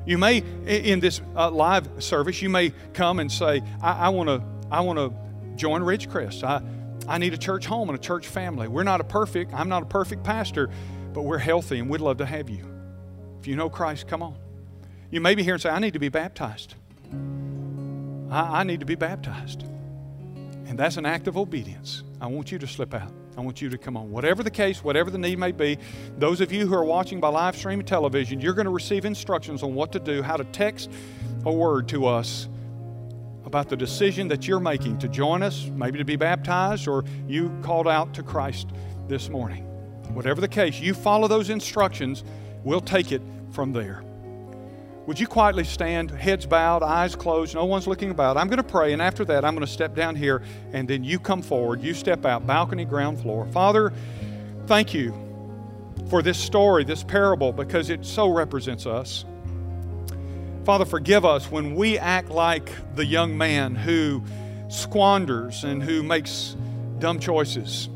[0.06, 4.42] You may, in this uh, live service, you may come and say, I want to
[4.70, 5.12] I want to
[5.56, 6.42] join Ridgecrest.
[6.42, 6.62] I,
[7.06, 8.68] I need a church home and a church family.
[8.68, 10.70] We're not a perfect, I'm not a perfect pastor,
[11.12, 12.64] but we're healthy and we'd love to have you.
[13.38, 14.36] If you know Christ, come on.
[15.10, 16.76] You may be here and say, I need to be baptized.
[18.30, 19.64] I, I need to be baptized.
[20.66, 22.04] And that's an act of obedience.
[22.20, 23.12] I want you to slip out.
[23.36, 24.10] I want you to come on.
[24.10, 25.78] Whatever the case, whatever the need may be,
[26.18, 29.62] those of you who are watching by live streaming television, you're going to receive instructions
[29.62, 30.90] on what to do, how to text
[31.44, 32.48] a word to us
[33.44, 37.50] about the decision that you're making to join us, maybe to be baptized, or you
[37.62, 38.68] called out to Christ
[39.08, 39.64] this morning.
[40.14, 42.22] Whatever the case, you follow those instructions,
[42.62, 43.22] we'll take it
[43.52, 44.04] from there.
[45.10, 48.36] Would you quietly stand, heads bowed, eyes closed, no one's looking about?
[48.36, 50.40] I'm going to pray, and after that, I'm going to step down here,
[50.72, 51.82] and then you come forward.
[51.82, 53.44] You step out, balcony, ground floor.
[53.46, 53.92] Father,
[54.68, 55.12] thank you
[56.10, 59.24] for this story, this parable, because it so represents us.
[60.64, 64.22] Father, forgive us when we act like the young man who
[64.68, 66.54] squanders and who makes
[67.00, 67.88] dumb choices.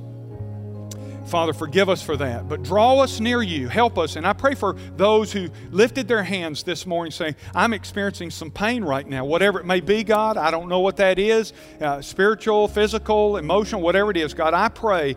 [1.34, 2.48] Father, forgive us for that.
[2.48, 3.66] But draw us near you.
[3.66, 4.14] Help us.
[4.14, 8.52] And I pray for those who lifted their hands this morning saying, I'm experiencing some
[8.52, 9.24] pain right now.
[9.24, 13.80] Whatever it may be, God, I don't know what that is uh, spiritual, physical, emotional,
[13.80, 14.32] whatever it is.
[14.32, 15.16] God, I pray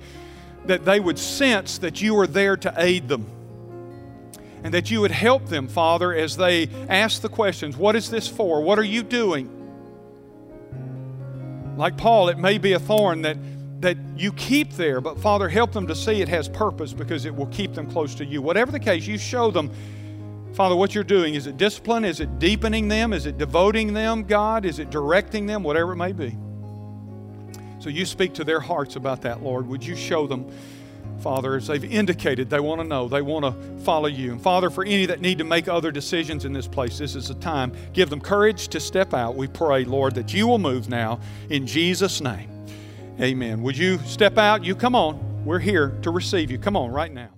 [0.66, 3.28] that they would sense that you are there to aid them.
[4.64, 8.28] And that you would help them, Father, as they ask the questions What is this
[8.28, 8.64] for?
[8.64, 9.54] What are you doing?
[11.78, 13.38] Like Paul, it may be a thorn that
[13.80, 17.36] that you keep there, but Father, help them to see it has purpose because it
[17.36, 18.42] will keep them close to you.
[18.42, 19.72] Whatever the case, you show them,
[20.54, 21.36] Father, what you're doing.
[21.36, 22.04] Is it discipline?
[22.04, 23.14] Is it deepening them?
[23.14, 24.66] Is it devoting them, God?
[24.66, 25.62] Is it directing them?
[25.62, 26.36] Whatever it may be.
[27.80, 29.68] So you speak to their hearts about that, Lord.
[29.68, 30.52] Would you show them,
[31.20, 34.32] Father, as they've indicated they want to know, they want to follow you.
[34.32, 37.28] And Father, for any that need to make other decisions in this place, this is
[37.28, 37.72] the time.
[37.94, 39.36] Give them courage to step out.
[39.36, 41.20] We pray, Lord, that you will move now
[41.52, 42.57] in Jesus' name.
[43.20, 43.64] Amen.
[43.64, 44.64] Would you step out?
[44.64, 45.44] You come on.
[45.44, 46.60] We're here to receive you.
[46.60, 47.37] Come on right now.